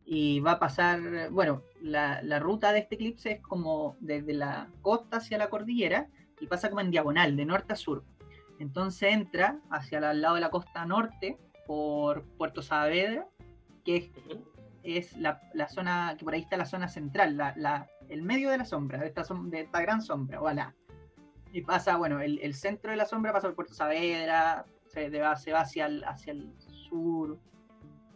[0.07, 4.69] Y va a pasar, bueno, la, la ruta de este eclipse es como desde la
[4.83, 6.09] costa hacia la cordillera
[6.41, 8.05] y pasa como en diagonal, de norte a sur.
[8.59, 13.27] Entonces entra hacia el lado de la costa norte por Puerto Saavedra,
[13.85, 14.11] que es,
[14.83, 18.51] es la, la zona, que por ahí está la zona central, la, la- el medio
[18.51, 20.75] de la sombra, de esta, som- de esta gran sombra, voilà.
[21.53, 25.37] Y pasa, bueno, el, el centro de la sombra pasa por Puerto Saavedra, se, de-
[25.37, 26.53] se va hacia el, hacia el
[26.89, 27.39] sur,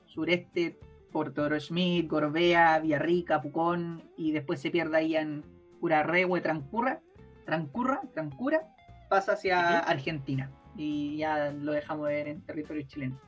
[0.06, 0.78] sureste,
[1.12, 5.44] por Toro Schmidt, Gorbea, Villarrica, Pucón, y después se pierde ahí en
[5.80, 7.00] Curarrehue, Trancurra,
[7.44, 8.62] Trancurra, Trancura,
[9.08, 9.78] pasa hacia.
[9.80, 13.20] Argentina y ya lo dejamos ver en territorio chileno.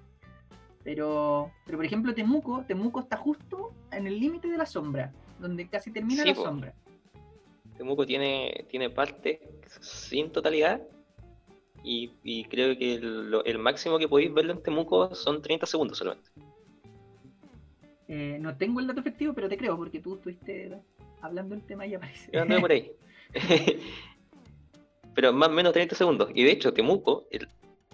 [0.85, 5.69] Pero, pero por ejemplo, Temuco, Temuco está justo en el límite de la sombra, donde
[5.69, 6.43] casi termina Sí, la po.
[6.45, 6.75] sombra.
[7.77, 9.41] Temuco tiene, tiene parte
[9.81, 10.81] sin totalidad.
[11.85, 15.99] Y, y creo que el, el máximo que podéis verlo en Temuco son 30 segundos
[15.99, 16.31] solamente.
[18.09, 20.73] Eh, no tengo el dato efectivo, pero te creo, porque tú estuviste
[21.21, 22.31] hablando del tema y aparece.
[22.33, 22.93] Yo anduve por ahí.
[25.15, 26.31] Pero más o menos 30 segundos.
[26.35, 27.47] Y de hecho, Temuco, el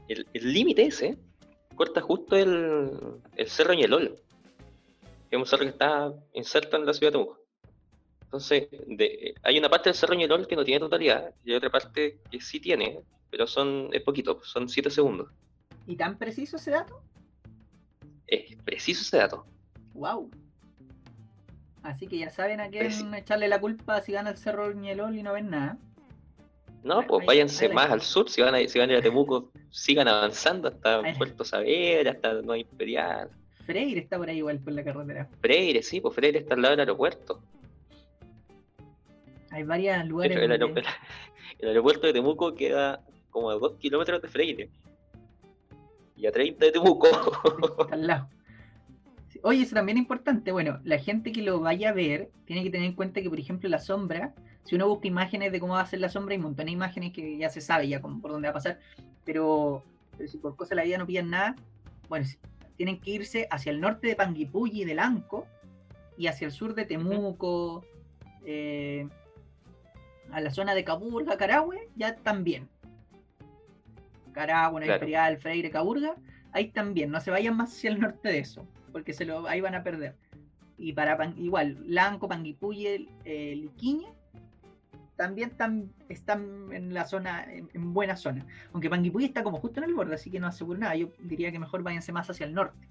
[0.09, 1.19] el- el límite ese,
[1.75, 2.91] corta justo el,
[3.37, 4.15] el cerro Ñelol.
[5.29, 7.39] Que es un cerro que está inserto en la ciudad de Temuco.
[8.23, 11.71] Entonces, de- hay una parte del cerro Ñelol que no tiene totalidad, y hay otra
[11.71, 13.01] parte que sí tiene,
[13.31, 15.29] pero son es poquito, son 7 segundos.
[15.87, 17.03] ¿Y tan preciso ese dato?
[18.27, 19.45] Es preciso ese dato.
[19.99, 20.31] ¡Wow!
[21.83, 25.17] Así que ya saben a quién Preci- echarle la culpa si gana el Cerro Ñelol
[25.17, 25.79] y no ven nada.
[26.85, 29.51] No, pues váyanse más al sur, si van a, si van a ir a Temuco,
[29.71, 33.31] sigan avanzando hasta Puerto Saavedra, hasta Nueva Imperial.
[33.67, 35.29] Freire está por ahí igual por la carretera.
[35.41, 37.43] Freire, sí, pues Freire está al lado del aeropuerto.
[39.51, 40.37] Hay varios lugares.
[40.37, 40.83] hecho, el, aero- donde-
[41.59, 44.71] el aeropuerto de Temuco queda como a 2 kilómetros de Freire.
[46.17, 47.09] Y a 30 de Temuco.
[47.83, 48.29] está al lado.
[49.43, 50.53] Oye, eso también es importante.
[50.53, 53.39] Bueno, la gente que lo vaya a ver tiene que tener en cuenta que, por
[53.39, 54.35] ejemplo, la sombra,
[54.65, 56.73] si uno busca imágenes de cómo va a ser la sombra, hay un montón de
[56.73, 58.81] imágenes que ya se sabe ya por dónde va a pasar.
[59.25, 59.85] Pero,
[60.17, 61.57] pero si por cosa de la vida no pillan nada,
[62.09, 62.27] bueno,
[62.77, 65.47] tienen que irse hacia el norte de Panguipulli y del Anco
[66.17, 67.85] y hacia el sur de Temuco,
[68.45, 69.09] eh,
[70.33, 72.69] a la zona de Caburga, Carahue, ya también.
[74.33, 74.97] Carahue, Nueva Claro.
[74.97, 76.17] Imperial, Freire, Caburga,
[76.53, 79.61] ahí también, no se vayan más hacia el norte de eso, porque se lo, ahí
[79.61, 80.15] van a perder.
[80.77, 83.69] Y para Pan- igual, Lanco, Panguipulli, eh,
[85.17, 88.47] también están, están en la zona, en, en buena zona.
[88.73, 90.95] Aunque Panguipulli está como justo en el borde, así que no aseguro nada.
[90.95, 92.87] Yo diría que mejor váyanse más hacia el norte.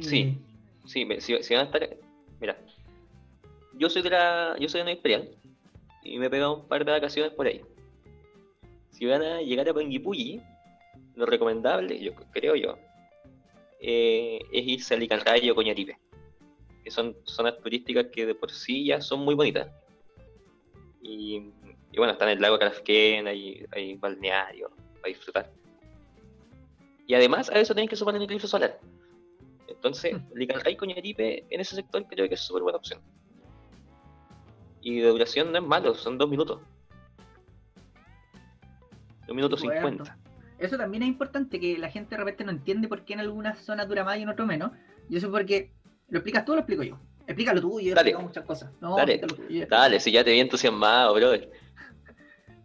[0.00, 0.36] Sí.
[0.84, 1.88] Sí, me- si, si van a estar.
[2.40, 2.56] Mira,
[3.74, 4.56] yo soy de la.
[4.58, 5.28] Yo soy de Nueva Imperial
[6.02, 7.62] y me he pegado un par de vacaciones por ahí.
[8.90, 10.42] Si van a llegar a Panguipulli,
[11.14, 12.76] lo recomendable, yo creo yo,
[13.80, 15.98] eh, es irse a Licanrayo o Coñaripe,
[16.82, 19.70] que son zonas turísticas que de por sí ya son muy bonitas.
[21.02, 21.52] Y,
[21.92, 24.70] y bueno, están en el lago Calafquén, hay, hay balneario
[25.00, 25.52] para disfrutar.
[27.06, 28.78] Y además a eso tienen que sumar el eclipse solar.
[29.66, 33.00] Entonces, Licanray y Coñaripe en ese sector creo que es súper buena opción.
[34.80, 36.60] Y de duración no es malo, son dos minutos.
[39.26, 40.18] Dos minutos cincuenta.
[40.58, 43.58] Eso también es importante, que la gente de repente no entiende por qué en algunas
[43.60, 44.72] zonas dura más y en otras menos.
[45.08, 45.72] Y eso es porque,
[46.08, 46.98] ¿lo explicas tú o lo explico yo?
[47.26, 48.16] Explícalo tú, yo he Dale.
[48.18, 48.70] muchas cosas.
[48.80, 49.18] No, Dale.
[49.18, 49.36] tú,
[49.68, 51.50] Dale, si ya te vi entusiasmado, brother.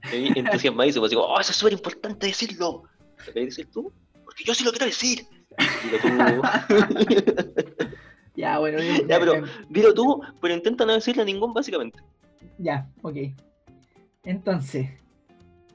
[0.09, 2.83] Te vi entusiasmadísimo, así como, oh, eso es súper importante decirlo.
[3.27, 3.91] ¿Lo querés decir tú?
[4.23, 5.25] Porque yo sí lo quiero decir.
[5.83, 6.07] Dilo tú.
[8.35, 11.99] Ya, bueno, eh, Ya, pero- eh, Dilo tú, pero intenta no decirle a ningún, básicamente.
[12.57, 13.15] ya, ok.
[14.23, 14.89] Entonces,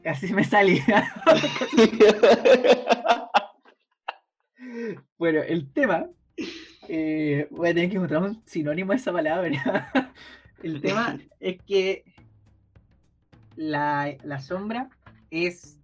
[0.09, 0.81] casi me salí.
[5.19, 6.07] bueno, el tema,
[6.89, 9.93] eh, voy a tener que encontrar un sinónimo a esa palabra.
[10.63, 12.05] el tema es que
[13.55, 14.89] la, la sombra
[15.31, 15.79] es,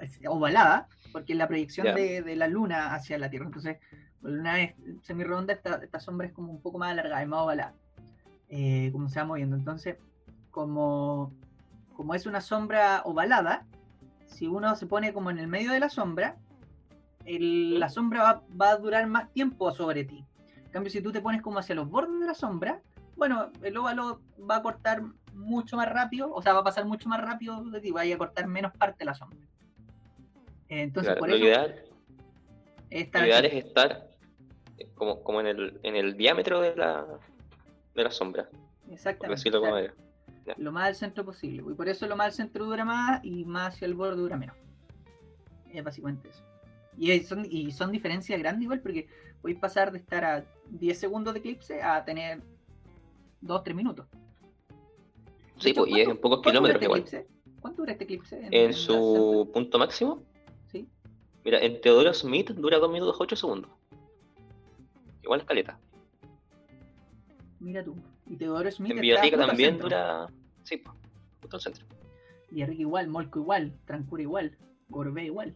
[0.00, 3.44] es ovalada, porque es la proyección de la luna hacia la Tierra.
[3.44, 3.76] Entonces,
[4.22, 7.42] la luna es semirredonda, esta, esta sombra es como un poco más alargada, es más
[7.42, 7.74] ovalada,
[8.48, 9.54] eh, como se va moviendo.
[9.54, 9.96] Entonces,
[10.50, 11.34] como,
[11.96, 13.64] como es una sombra ovalada,
[14.26, 16.36] si uno se pone como en el medio de la sombra,
[17.24, 20.24] el- la sombra va, va a durar más tiempo sobre ti.
[20.64, 22.82] En cambio, si tú te pones como hacia los bordes de la sombra,
[23.16, 27.08] bueno, el óvalo va a cortar mucho más rápido, o sea, va a pasar mucho
[27.08, 29.38] más rápido de ti, va a cortar menos parte de la sombra.
[30.68, 31.84] Entonces, Claro, por lo eso ideal,
[32.90, 34.08] lo ideal es estar
[34.94, 37.06] como, como en, el, en el diámetro de la,
[37.94, 40.05] de la sombra, por exactamente, decirlo de o sea, alguna manera.
[40.58, 41.62] Lo más al centro posible.
[41.70, 44.36] Y por eso lo más al centro dura más y más hacia el borde dura
[44.36, 44.56] menos.
[45.72, 46.42] Es básicamente eso.
[46.98, 49.06] Y son, y son diferencias grandes igual porque
[49.42, 52.40] podéis pasar de estar a 10 segundos de eclipse a tener
[53.42, 54.06] 2-3 minutos.
[55.58, 57.00] Sí, hecho, pues, y es en ¿cuánto- pocos kilómetros este igual.
[57.00, 57.26] eclipse?
[57.60, 58.48] ¿Cuánto dura este eclipse?
[58.50, 60.22] En la su punto máximo?
[60.70, 60.88] Sí.
[61.44, 63.70] mira, en Teodoro Smith dura 2 minutos 8 segundos.
[65.22, 65.78] Igual es caleta.
[67.60, 67.96] Mira tú.
[68.28, 69.88] Y Teodoro Smith En al también centro.
[69.88, 70.26] dura.
[70.64, 70.96] Sí, pues,
[71.40, 71.86] justo al centro.
[72.50, 74.56] Villarrica igual, Molco igual, Trancura igual,
[74.88, 75.54] Gorbé igual.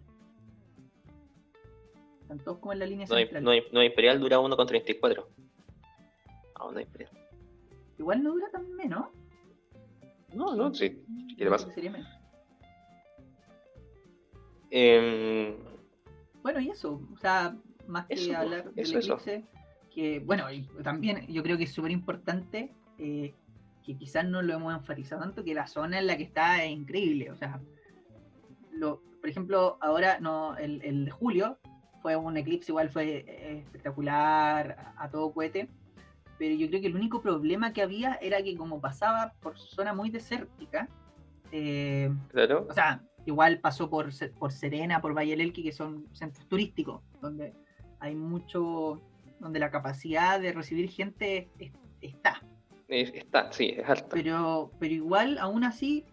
[2.22, 3.42] Están todos como en la línea Nueva central.
[3.72, 5.26] Nueva Imperial dura 1,34.
[6.54, 7.10] Ah, Nueva Imperial.
[7.98, 9.08] Igual no dura tan menos.
[10.34, 11.02] No, no, sí.
[11.36, 11.70] ¿Qué le pasa?
[11.72, 12.08] sería menos.
[14.70, 15.56] Em,
[16.42, 17.56] Bueno, y eso, o sea,
[17.88, 19.18] más que Eso, hablar del eso, eso.
[19.92, 23.34] Que bueno, y también yo creo que es súper importante, eh,
[23.84, 26.70] que quizás no lo hemos enfatizado tanto, que la zona en la que está es
[26.70, 27.60] increíble, o sea,
[28.72, 31.58] lo, por ejemplo, ahora no, el, el de julio
[32.02, 35.68] fue un eclipse, igual fue eh, espectacular, a, a todo cohete,
[36.38, 39.92] pero yo creo que el único problema que había era que como pasaba por zona
[39.92, 40.88] muy desértica,
[41.52, 42.66] eh, claro.
[42.68, 47.02] o sea, igual pasó por, por Serena, por Valle del Elqui, que son centros turísticos,
[47.20, 47.52] donde
[47.98, 49.02] hay mucho,
[49.40, 52.40] donde la capacidad de recibir gente es- está.
[52.88, 54.08] Es- está, sí, es alta.
[54.10, 56.04] Pero, pero igual, aún así,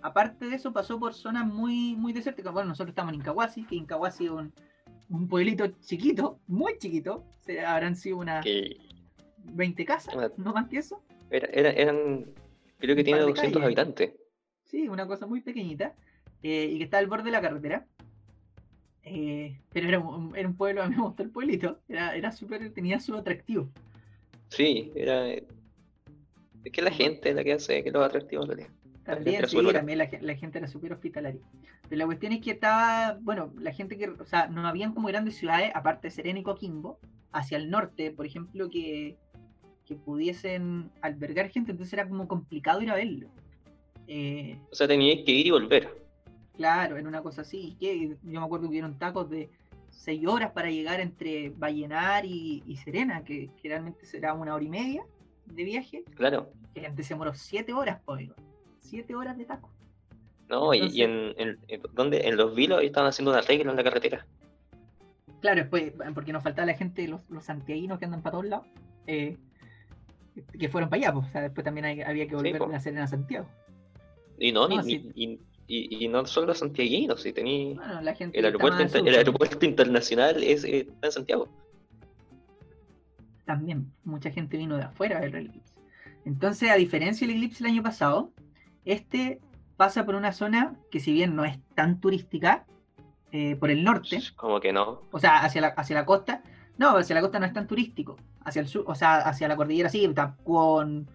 [0.00, 2.52] aparte de eso, pasó por zonas muy, muy desérticas.
[2.52, 4.52] Bueno, nosotros estamos en Incahuasi, que Incahuasi es un,
[5.10, 8.76] un pueblito chiquito, muy chiquito, se, habrán sido unas Que
[9.44, 11.02] 20 casas, Una- no más que eso.
[11.30, 12.26] era, era- eran.
[12.78, 13.64] Creo que tiene par de 200 calles.
[13.78, 14.12] habitantes.
[14.64, 15.94] Sí, una cosa muy pequeñita.
[16.44, 17.86] eh, y que está al borde de la carretera.
[19.04, 21.80] Eh, pero era un, era un pueblo, a mí me gustó el pueblito.
[21.88, 23.68] Era, era súper, tenía su atractivo.
[24.48, 25.28] Sí, era.
[25.28, 28.68] Es que la gente es la que hace que los atractivos realidad.
[29.04, 31.40] También, sí, también la, gen- la gente era súper hospitalaria.
[31.88, 35.08] Pero la cuestión es que estaba, bueno, la gente que, o sea, no habían como
[35.08, 37.00] grandes ciudades, aparte de Serena y Coquimbo,
[37.32, 39.16] hacia el norte, por ejemplo, que,
[39.86, 43.28] que pudiesen albergar gente, entonces era como complicado ir a verlo.
[44.06, 46.01] Eh, O sea, teníais que ir y volver.
[46.62, 47.76] Claro, en una cosa así.
[47.80, 49.50] que Yo me acuerdo que hubieron tacos de
[49.90, 54.68] 6 horas para llegar entre Vallenar y, y Serena, que generalmente será una hora y
[54.68, 55.02] media
[55.46, 56.04] de viaje.
[56.14, 56.50] Claro.
[56.72, 58.30] Que gente se demoró 7 horas, pues.
[58.80, 59.70] 7 horas de taco.
[60.48, 62.28] No, y- en, en, en- ¿dónde?
[62.28, 64.24] en los vilos estaban haciendo un arreglo en la carretera.
[65.40, 68.66] Claro, después, porque nos faltaba la gente, los, los santiaguinos que andan para todos lados,
[69.08, 69.36] eh,
[70.58, 71.26] que fueron para allá, pues.
[71.26, 72.66] O sea, después también hay- había que volver po.
[72.66, 73.48] de la Serena a Santiago.
[74.38, 75.10] Y no, ni- No, ni- sí.
[75.14, 79.06] y, y- y no solo los santiaguinos, si tení Bueno, la gente el aeropuerto, inter-
[79.08, 81.48] el aeropuerto internacional es, eh, está en Santiago.
[83.44, 85.74] También, mucha gente vino de afuera a ver el eclipse.
[86.24, 88.30] Entonces, a diferencia del eclipse el año pasado,
[88.84, 89.40] este
[89.76, 92.64] pasa por una zona que si bien no es tan turística,
[93.32, 95.02] eh, por el norte, Como que no.
[95.10, 96.42] o sea, hacia la, hacia la costa,
[96.78, 99.56] no, hacia la costa no es tan turístico, hacia el sur, o sea, hacia la
[99.56, 101.08] cordillera sí, Tapuón,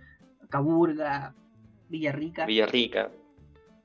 [0.50, 1.34] Caburga,
[1.90, 3.10] Villarrica, Villarrica.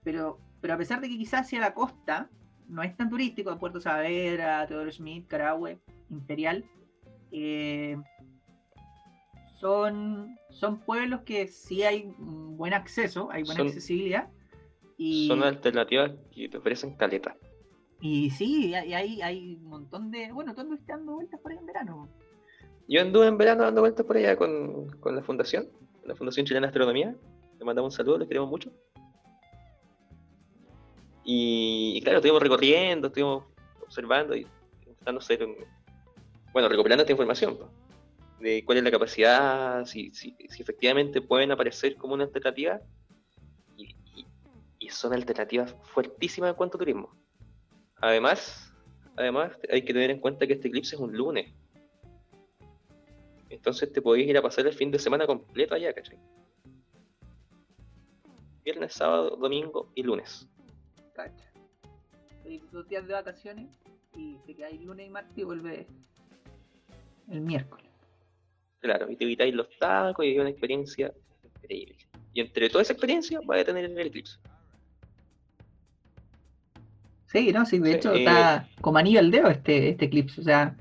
[0.03, 2.31] pero, pero a pesar de que quizás hacia la costa
[2.69, 6.65] no es tan turístico, Puerto Saavedra, Teodoro Schmidt, Carahue, Imperial,
[7.33, 7.97] eh,
[9.61, 14.29] son, son pueblos que sí hay buen acceso, hay buena Son- accesibilidad.
[14.99, 17.37] Y, Son alternativas que te ofrecen caleta.
[18.01, 20.31] y sí, hay, hay, hay un montón de.
[20.33, 22.09] Bueno, tú anduviste dando vueltas por ahí en verano.
[22.89, 25.69] Yo anduve en verano dando vueltas por allá con, con la fundación,
[26.05, 27.17] la Fundación Chilena de Astronomía.
[27.59, 28.73] Le mandamos un saludo, les queremos mucho.
[31.25, 33.45] Y, claro, estuvimos recorriendo, estuvimos
[33.83, 34.47] observando y
[34.87, 35.57] intentando un-
[36.53, 37.59] bueno, recopilando esta información
[38.41, 42.81] de cuál es la capacidad, si, si, efectivamente pueden aparecer como una alternativa.
[44.79, 47.15] Y son alternativas fuertísimas en cuanto a turismo.
[48.01, 48.75] Además,
[49.17, 51.53] además hay que tener en cuenta que este eclipse es un lunes.
[53.49, 56.19] Entonces te podéis ir a pasar el fin de semana completo allá, ¿cachai?
[58.65, 60.49] Viernes, sábado, domingo y lunes.
[61.15, 61.53] Cacha.
[62.45, 63.69] Hay dos días de vacaciones
[64.17, 65.87] y te quedáis lunes y martes y vuelves
[67.31, 67.87] el miércoles.
[68.81, 71.13] Claro, y te evitáis los tacos y hay una experiencia
[71.45, 71.97] increíble.
[72.35, 74.39] Y entre toda esa experiencia vas a tener el eclipse.
[77.27, 80.41] Sí, no, sí, de Sí, hecho eh, está como anillo al dedo este, este eclipse.
[80.41, 80.77] O sea,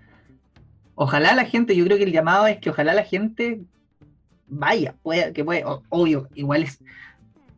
[0.95, 3.61] ojalá la gente, yo creo que el llamado es que ojalá la gente
[4.47, 6.79] vaya, pueda, que puede, obvio, igual es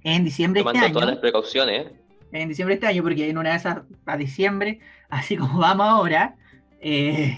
[0.03, 2.02] en diciembre de este Tomando todas las precauciones, ¿eh?
[2.41, 4.79] En diciembre de este año, porque en una de esas a diciembre,
[5.09, 6.35] así como vamos ahora,
[6.81, 7.37] eh,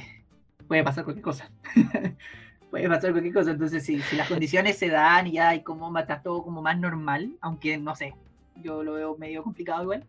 [0.68, 1.52] puede pasar cualquier cosa.
[2.72, 3.52] puede pasar cualquier cosa.
[3.52, 6.80] Entonces, si, si las condiciones se dan y ya hay como estar todo como más
[6.80, 8.16] normal, aunque no sé,
[8.64, 10.06] yo lo veo medio complicado igual.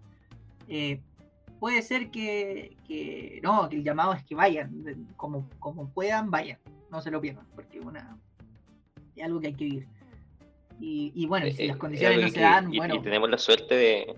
[0.69, 1.01] eh,
[1.61, 6.59] puede ser que, que no, que el llamado es que vayan, como, como puedan, vayan,
[6.91, 8.17] no se lo pierdan, porque una
[9.17, 9.87] es algo que hay que vivir.
[10.79, 13.31] Y, y bueno, si Eh, las eh, condiciones no se dan, y, bueno, y tenemos
[13.31, 14.17] la suerte de.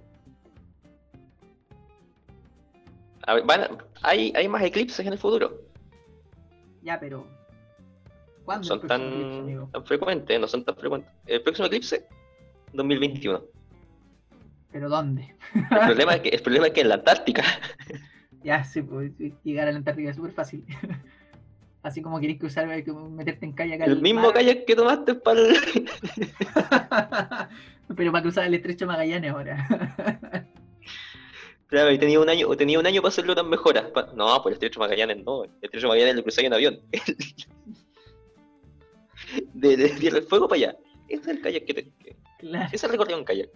[3.28, 3.68] A ver, van a-
[4.02, 5.60] hay, hay más eclipses en el futuro.
[6.82, 7.26] ya, pero
[8.42, 11.10] ¿cuándo son eclipse, tan, frecuentes, no son tan frecuentes.
[11.26, 12.06] El próximo eclipse,
[12.72, 13.42] 2021.
[14.72, 15.34] ¿Pero dónde?
[15.54, 17.42] El problema es que, el problema es que en la Antártica.
[18.44, 19.10] Ya, sí, pues,
[19.42, 20.64] llegar a la Antártica es súper fácil.
[21.82, 24.32] Así como querés cruzar, hay que meterte en kayak El mismo mar.
[24.32, 25.56] kayak que tomaste para el...
[27.96, 30.46] Pero para cruzar el estrecho Magallanes ahora.
[31.68, 33.92] Claro, y tenía un año, tenía un año para hacerlo tan mejora.
[33.92, 35.44] Pa- No, por el estrecho Magallanes no.
[35.44, 36.80] El estrecho Magallanes lo cruzáis en avión.
[39.52, 40.76] De, de del Fuego para allá.
[41.08, 41.92] Ese es el kayak que te.
[42.38, 42.66] claro.
[42.66, 43.48] ese es el recorrido en kayak.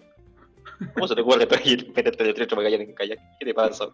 [0.95, 3.19] ¿Cómo se te ocurre ir meterte el estrecho Magallanes en kayak?
[3.39, 3.89] ¿Qué te pasa?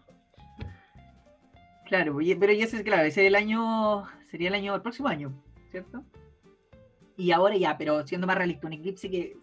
[1.85, 5.07] Claro, pues, pero ya es claro, ese es el año, sería el año, el próximo
[5.07, 5.41] año,
[5.71, 6.03] ¿cierto?
[7.17, 9.35] Y ahora ya, pero siendo más realista, un eclipse que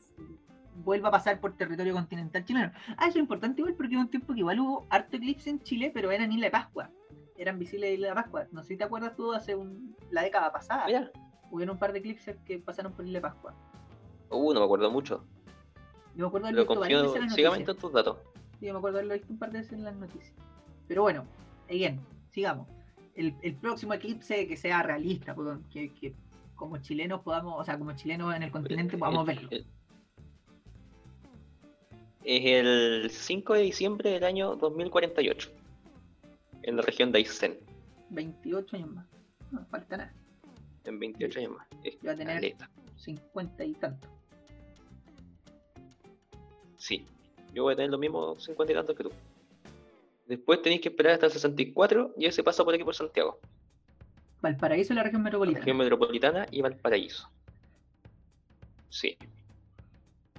[0.85, 2.73] vuelva a pasar por territorio continental chileno.
[2.97, 5.61] Ah, eso es importante igual porque hubo un tiempo que igual hubo harto eclipse en
[5.63, 6.91] Chile, pero eran Isla de Pascua.
[7.37, 8.47] Eran visibles de Isla de Pascua.
[8.53, 10.87] No sé si te acuerdas tú hace un, la década pasada.
[10.87, 11.11] Mira.
[11.51, 13.55] Hubieron un par de eclipses que pasaron por Isla de Pascua.
[14.31, 15.25] Uh, no me acuerdo mucho.
[16.15, 17.69] Yo me acuerdo confío ciegamente noticias.
[17.69, 18.19] en tus datos.
[18.59, 20.35] Sí, yo me acuerdo haberlo visto un par de veces en las noticias.
[20.89, 21.25] Pero bueno,
[21.69, 22.01] again,
[22.31, 22.67] sigamos.
[23.15, 25.35] El, el próximo eclipse que sea realista,
[25.71, 26.15] que, que
[26.55, 29.49] como chilenos podamos, o sea, como chilenos en el continente podamos El- verlo.
[29.53, 29.67] el-
[32.29, 35.49] Es el 5 de diciembre del año 2048.
[36.65, 37.57] En la región de Aysén.
[38.11, 39.07] 28 años más.
[39.53, 40.13] No falta nada.
[40.83, 41.69] En 28 años más.
[41.85, 42.69] Es Yo a tener caleta.
[42.97, 44.09] 50 y tanto.
[46.77, 47.07] Sí,
[47.55, 49.13] yo voy a tener los mismos 50 y tantos que tú.
[50.27, 53.39] Después tenéis que esperar hasta el 64 y ese pasa por aquí por Santiago.
[54.43, 55.61] Valparaíso es la región la metropolitana.
[55.61, 57.31] región metropolitana y Valparaíso.
[58.89, 59.17] Sí.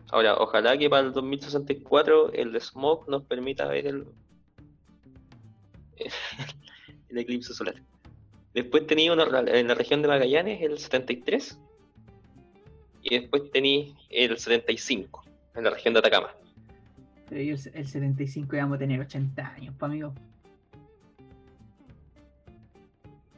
[0.10, 4.08] Ahora, ojalá que para el 2064 el smog nos permita ver el,
[7.10, 7.76] el eclipse solar.
[8.53, 11.60] Después tenía en la región de Magallanes, el 73.
[13.03, 15.24] Y después tenéis el 75,
[15.55, 16.32] en la región de Atacama.
[17.30, 20.14] Pero yo el, el 75 ya vamos a tener 80 años, pues amigo.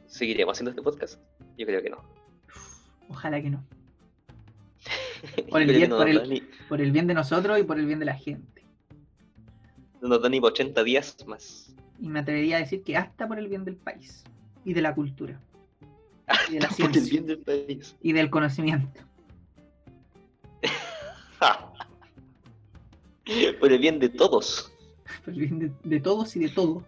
[0.06, 1.20] ¿Seguiremos haciendo este podcast?
[1.56, 1.98] Yo creo que no.
[3.08, 3.62] Ojalá que no.
[5.50, 7.78] Por el Pero bien- no por el- ni- Por el bien de nosotros y por
[7.78, 8.64] el bien de la gente.
[10.00, 11.74] no nos da ni 80 días más.
[12.00, 14.24] Y me atrevería a decir que hasta por el bien del país
[14.64, 15.38] y de la cultura
[16.48, 17.96] y de la Por el ciencia bien del país.
[18.00, 19.00] y del conocimiento.
[23.60, 24.72] Por el bien de todos.
[25.24, 26.84] Por el bien de, de todos y de todo.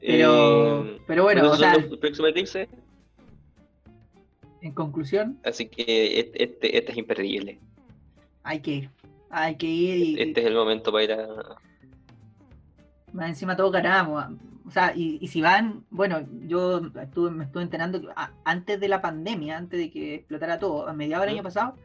[0.00, 2.68] Pero, Eh, pero bueno, esos o sea, los próximos eclipses,
[4.66, 7.58] en conclusión, así que este, este, este es imperdible.
[8.42, 8.90] hay que ir.
[9.30, 11.26] Hay que ir y, Este es el momento para ir a.
[13.12, 14.24] Más encima todos ganamos.
[14.66, 18.80] O sea, y, y si van, bueno, yo estuve, me estuve enterando que a- antes
[18.80, 21.38] de la pandemia, antes de que explotara todo, a mediados del ¿Mm?
[21.38, 21.76] año pasado,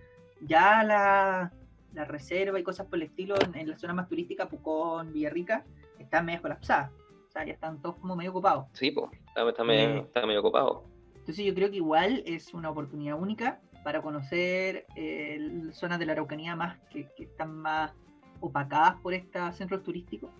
[0.42, 1.52] ya la,
[1.94, 5.66] la reserva y cosas por el estilo en, en la zona más turística, Pucón, Villarrica,
[6.00, 6.92] están medio colapsadas.
[7.28, 8.66] O sea, ya están todos como medio ocupados.
[8.74, 10.00] Sí, pues, está, está medio, Eh.
[10.00, 10.84] está medio ocupado.
[11.30, 16.14] Entonces yo creo que igual es una oportunidad única para conocer eh, zonas de la
[16.14, 17.92] Araucanía más que, que están más
[18.40, 20.32] opacadas por estos centros turísticos,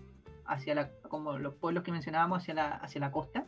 [0.46, 3.46] hacia la, como los pueblos que mencionábamos, hacia la, hacia la costa.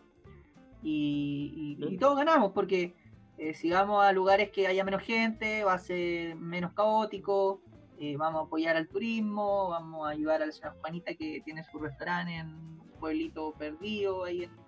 [0.85, 2.95] Y, y- y todos ganamos, porque
[3.39, 7.61] eh, si vamos a lugares que haya menos gente, va a ser menos caótico,
[7.99, 11.65] eh, vamos a apoyar al turismo, vamos a ayudar a la señora Juanita que tiene
[11.65, 14.62] su restaurante en un pueblito perdido ahí en,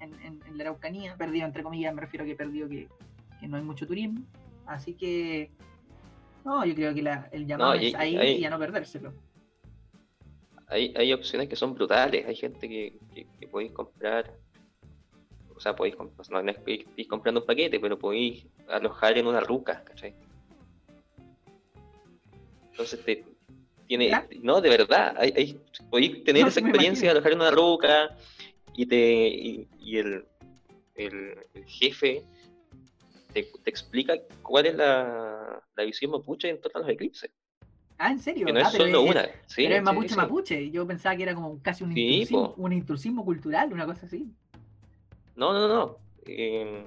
[0.00, 2.88] en, en- en la Araucanía, perdido entre comillas, me refiero a que perdido que,
[3.38, 4.20] que no hay mucho turismo.
[4.66, 5.50] Así que,
[6.44, 9.12] no, yo creo que la- el llamado y- es ahí ahí- y a no perdérselo.
[10.68, 12.24] Hay, hay opciones que son brutales.
[12.26, 14.32] Hay gente que, que, que podéis comprar.
[15.56, 15.96] O sea, podéis
[16.30, 16.40] no,
[17.08, 20.14] comprando un paquete, pero podéis alojar en una ruca, ¿cachai?
[22.70, 23.24] Entonces te
[23.86, 24.08] tiene.
[24.08, 24.26] ¿Ya?
[24.42, 25.14] No, de verdad.
[25.18, 28.16] Hay, hay- podéis tener No, esa experiencia de alojar en una ruca
[28.74, 29.28] y te.
[29.28, 30.24] y, y el,
[30.94, 32.22] el, el jefe
[33.32, 37.30] te, te explica cuál es la, la visión mapuche en torno a los eclipses.
[37.98, 38.46] Ah, ¿en serio?
[38.46, 39.24] Que no Ah, es pero solo es- una.
[39.46, 40.16] Sí, pero es mapuche sí.
[40.16, 40.70] mapuche.
[40.70, 44.26] Yo pensaba que era como casi un, Sí, intrusismo, un intrusismo cultural, una cosa así.
[45.36, 45.96] No, no, no.
[46.26, 46.86] Eh,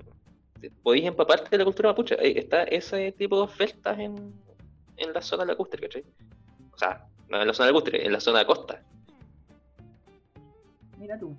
[0.81, 2.15] podéis empaparte de la cultura mapuche.
[2.15, 4.33] Eh, Está ese tipo de ofertas en,
[4.97, 6.03] en la zona lacustre, ¿cachai?
[6.71, 8.81] O sea, no en la zona lacustre, en la zona de costa.
[10.97, 11.35] Mira tú.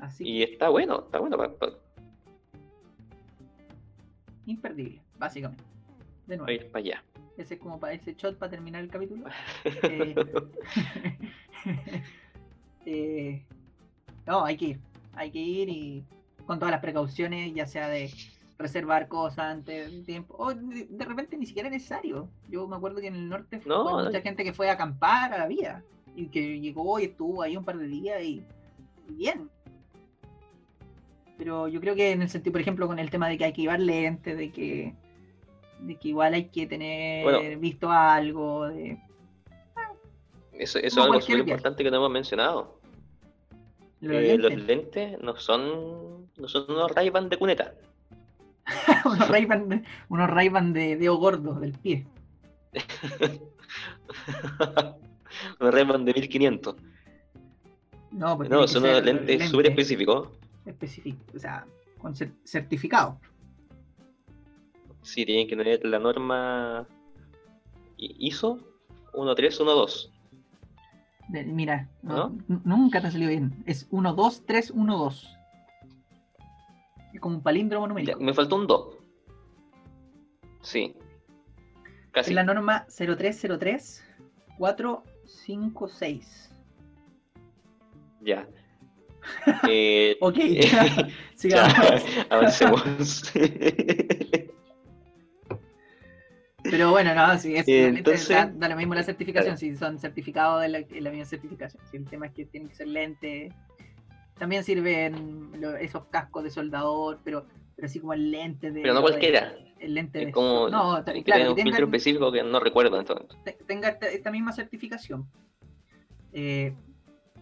[0.00, 1.36] Así Y está bueno, está bueno.
[1.36, 1.72] pa- pa-
[4.46, 5.62] imperdible, básicamente.
[6.26, 6.50] De nuevo.
[6.52, 7.04] ir para allá.
[7.36, 9.24] Ese es como para ese shot para terminar el capítulo.
[9.82, 10.14] Eh,
[12.86, 13.44] eh,
[14.26, 14.80] no, hay que ir.
[15.14, 16.04] Hay que ir y
[16.46, 18.10] con todas las precauciones, ya sea de
[18.58, 20.34] reservar cosas antes del tiempo.
[20.38, 22.28] O de, de repente ni siquiera es necesario.
[22.48, 24.04] Yo me acuerdo que en el norte No, fue no.
[24.08, 25.82] mucha gente que fue a acampar a la vía.
[26.16, 28.42] Y que llegó y estuvo ahí un par de días y,
[29.08, 29.48] y bien.
[31.40, 33.54] Pero yo creo que en el sentido, por ejemplo, con el tema de que hay
[33.54, 34.92] que llevar lentes, de que,
[35.78, 37.58] de que igual hay que tener Bueno.
[37.58, 38.98] visto algo, de,
[40.52, 42.78] Eso, eso es algo súper importante que no hemos mencionado.
[44.02, 44.50] los Eh, lentes.
[44.50, 47.72] Los lentes no son, no son unos ray de cuneta.
[49.06, 52.04] unos Ray-Ban unos Ray-Ban de dedo gordo del pie.
[55.58, 56.74] unos ray de 1500.
[58.10, 60.28] No, No, son unos lentes súper específicos.
[60.66, 61.66] Específico, o sea,
[61.98, 63.18] con cer- certificado.
[65.02, 66.86] Sí, tienen que tener la norma
[67.96, 68.58] ISO
[69.12, 70.10] 13112.
[71.28, 73.62] De- mira, no- nunca te ha salido bien.
[73.66, 75.36] Es 1, 2, 3, 1, 2.
[77.14, 78.20] Es como un palíndromo Ya, numérico.
[78.20, 78.96] me faltó un 2.
[80.62, 80.94] Sí.
[82.12, 82.30] Casi.
[82.30, 84.04] Es la norma 0303
[84.58, 86.50] 456.
[88.20, 88.46] Ya.
[89.68, 90.62] Eh, Ok, eh,
[91.34, 91.74] sigamos.
[92.30, 93.32] avancemos.
[96.62, 99.98] Pero bueno, no, sí, es, Eh, entonces- da, da lo mismo la certificación, si son
[99.98, 101.82] certificados de la, de la misma certificación.
[101.90, 103.52] Si el tema es que tienen que ser lentes.
[104.38, 107.46] También sirven esos cascos de soldador, pero,
[107.76, 108.82] pero así como el lente de.
[108.82, 109.54] Pero no de- cualquiera.
[109.78, 110.32] el lente Es de.
[110.32, 110.68] como.
[110.68, 113.14] no, que claro, tener un que filtro específico que no recuerdo este
[113.44, 115.26] te- tenga esta, esta misma certificación.
[116.32, 116.74] Eh,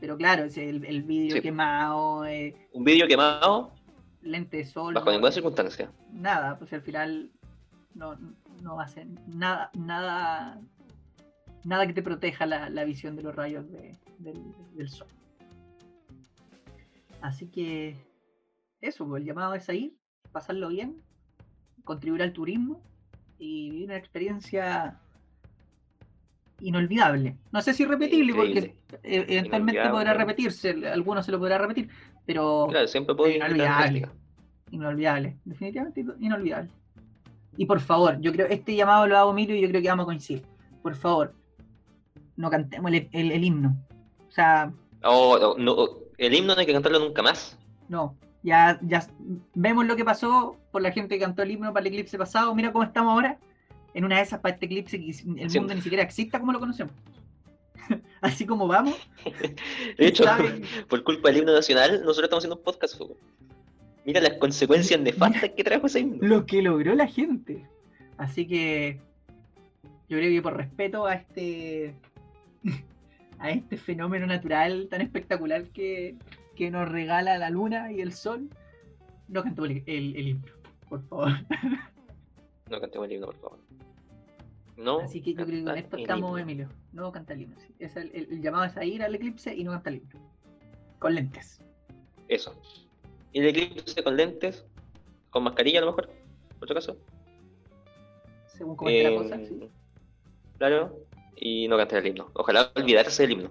[0.01, 1.43] pero claro, es el, el vidrio Sí.
[1.43, 3.73] quemado, eh, Un vídeo quemado
[4.23, 4.95] lente de sol.
[4.95, 5.91] bajo ninguna circunstancia.
[6.13, 7.31] nada, pues al final
[7.95, 8.17] no,
[8.63, 10.61] no hacen nada, nada,
[11.65, 14.41] nada que te proteja la, la visión de los rayos de- del,
[14.75, 15.09] del sol.
[17.21, 17.97] Así que
[18.81, 19.97] eso, pues, el llamado es ahí,
[20.33, 21.03] pasarlo bien,
[21.85, 22.81] contribuir al turismo
[23.39, 25.01] y vivir una experiencia
[26.61, 27.37] inolvidable.
[27.53, 28.75] No sé si repetible, Increíble.
[28.91, 31.89] porque eh, eventualmente podrá repetirse, alguno se lo podrá repetir,
[32.27, 34.09] pero Claro, siempre la Inolvidable.
[34.71, 36.71] inolvidable, definitivamente inolvidable.
[37.57, 40.05] Y por favor, yo creo, este llamado lo hago Emilio y yo creo que vamos
[40.05, 40.43] a coincidir.
[40.83, 41.35] Por favor,
[42.37, 43.77] no cantemos el, el- el himno.
[44.29, 44.73] O sea,
[45.05, 45.89] Oh, no, no,
[46.19, 47.59] el himno no hay que cantarlo nunca más.
[47.89, 48.15] no.
[48.45, 49.05] Ya, ya
[49.57, 52.55] vemos lo que pasó por la gente que cantó el himno para el eclipse pasado.
[52.55, 53.37] Mira cómo estamos ahora.
[53.99, 55.09] En una de esas para este eclipse que
[55.43, 55.59] el Sí.
[55.59, 56.93] mundo ni siquiera exista como lo conocemos.
[58.21, 58.95] Así como vamos.
[59.99, 60.63] De hecho, ¿saben?
[60.89, 62.97] por culpa del himno nacional, nosotros estamos haciendo un podcast.
[62.97, 63.17] po.
[64.05, 66.19] Mira las consecuencias nefastas que trajo ese himno.
[66.21, 67.67] lo que logró la gente.
[68.19, 69.01] Así que
[70.09, 71.95] yo creo que por respeto a este
[73.41, 76.15] a este fenómeno natural tan espectacular que,
[76.55, 78.49] que nos regala la luna y el sol,
[79.27, 80.47] no cantemos el, el, el himno,
[80.89, 81.31] por favor.
[82.71, 83.59] No cantemos el himno, por favor.
[84.79, 85.01] No.
[85.01, 86.41] Así que yo creo que con esto estamos.
[86.41, 86.69] Emilio.
[86.93, 87.57] No canta el himno.
[87.61, 87.75] sí.
[87.81, 90.21] Es el, el- el llamado es a ir al eclipse y no canta el himno.
[91.01, 91.61] Con lentes.
[92.29, 92.55] Eso.
[93.33, 94.65] Y el eclipse con lentes,
[95.31, 96.97] con mascarilla a lo mejor, por otro caso.
[98.47, 99.37] Según cómo esté la Eh, cosa.
[99.39, 99.69] sí.
[100.59, 100.97] Claro.
[101.37, 102.31] Y no cantar el himno.
[102.35, 103.51] Ojalá olvidarse del himno.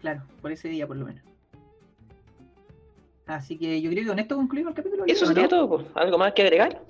[0.00, 1.22] Claro, por ese día por lo menos.
[3.26, 5.04] Así que yo creo que con esto concluimos el capítulo.
[5.06, 5.32] Eso ¿no?
[5.32, 5.68] sería todo.
[5.68, 5.86] pues.
[5.94, 6.82] ¿Algo más que agregar?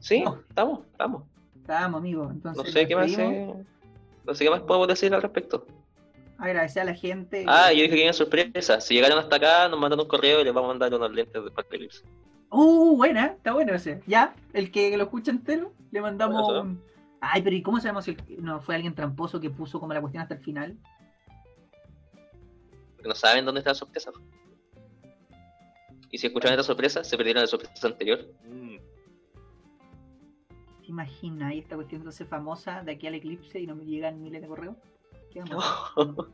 [0.00, 0.40] Sí, No.
[0.48, 1.22] estamos, estamos.
[1.62, 2.30] Estamos, amigos.
[2.32, 3.54] Entonces, No sé qué más, eh,
[4.24, 5.66] no sé qué más podemos decir al respecto.
[6.38, 7.44] Agradecer a la gente.
[7.46, 8.80] Ah, yo dije que era sorpresa.
[8.80, 11.40] Si llegaron hasta acá, nos mandan un correo y les vamos a mandar unos lentes
[11.42, 12.02] de Eclipse.
[12.50, 14.02] Uh, buena, está bueno ese.
[14.06, 16.62] Ya, el que lo escucha entero, le mandamos Bueno, eso.
[16.62, 16.82] un.
[17.20, 20.00] Ay, pero ¿y cómo sabemos si el- no fue alguien tramposo que puso como la
[20.00, 20.76] cuestión hasta el final?
[22.96, 24.10] Porque no saben dónde está la sorpresa.
[26.10, 28.26] Y si escucharon esta sorpresa, se perdieron la sorpresa anterior.
[30.92, 34.22] ¿Te imaginas ahí esta cuestión entonces famosa de aquí al eclipse y no me llegan
[34.22, 34.76] miles de correos?
[35.32, 35.64] ¿Qué vamos?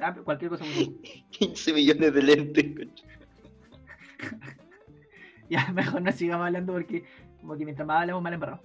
[0.00, 0.64] Ah, pero cualquier cosa.
[0.64, 2.66] muy- 15 millones de lentes.
[5.50, 7.02] Ya, mejor no sigamos hablando porque
[7.40, 8.62] como que mientras más hablamos mal embarrado.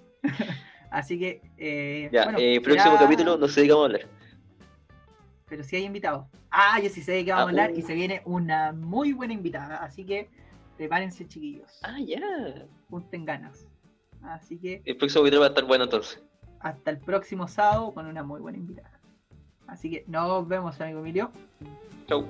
[0.90, 4.08] Así que, eh, Ya, bueno, eh, próximo capítulo, no sé de qué vamos a hablar.
[5.48, 6.26] Pero sí hay invitados.
[6.50, 7.76] Ah, yo sí sé de qué vamos Ah, a hablar uh.
[7.78, 9.78] y se viene una muy buena invitada.
[9.78, 10.28] Así que
[10.76, 11.80] prepárense, chiquillos.
[11.82, 12.20] Ah, ya.
[12.88, 13.66] Junten ganas.
[14.24, 16.22] Así que El próximo capítulo va a estar bueno entonces.
[16.60, 19.00] hasta el próximo sábado con una muy buena invitada.
[19.66, 21.30] Así que nos vemos, amigo Emilio.
[22.08, 22.26] Chau.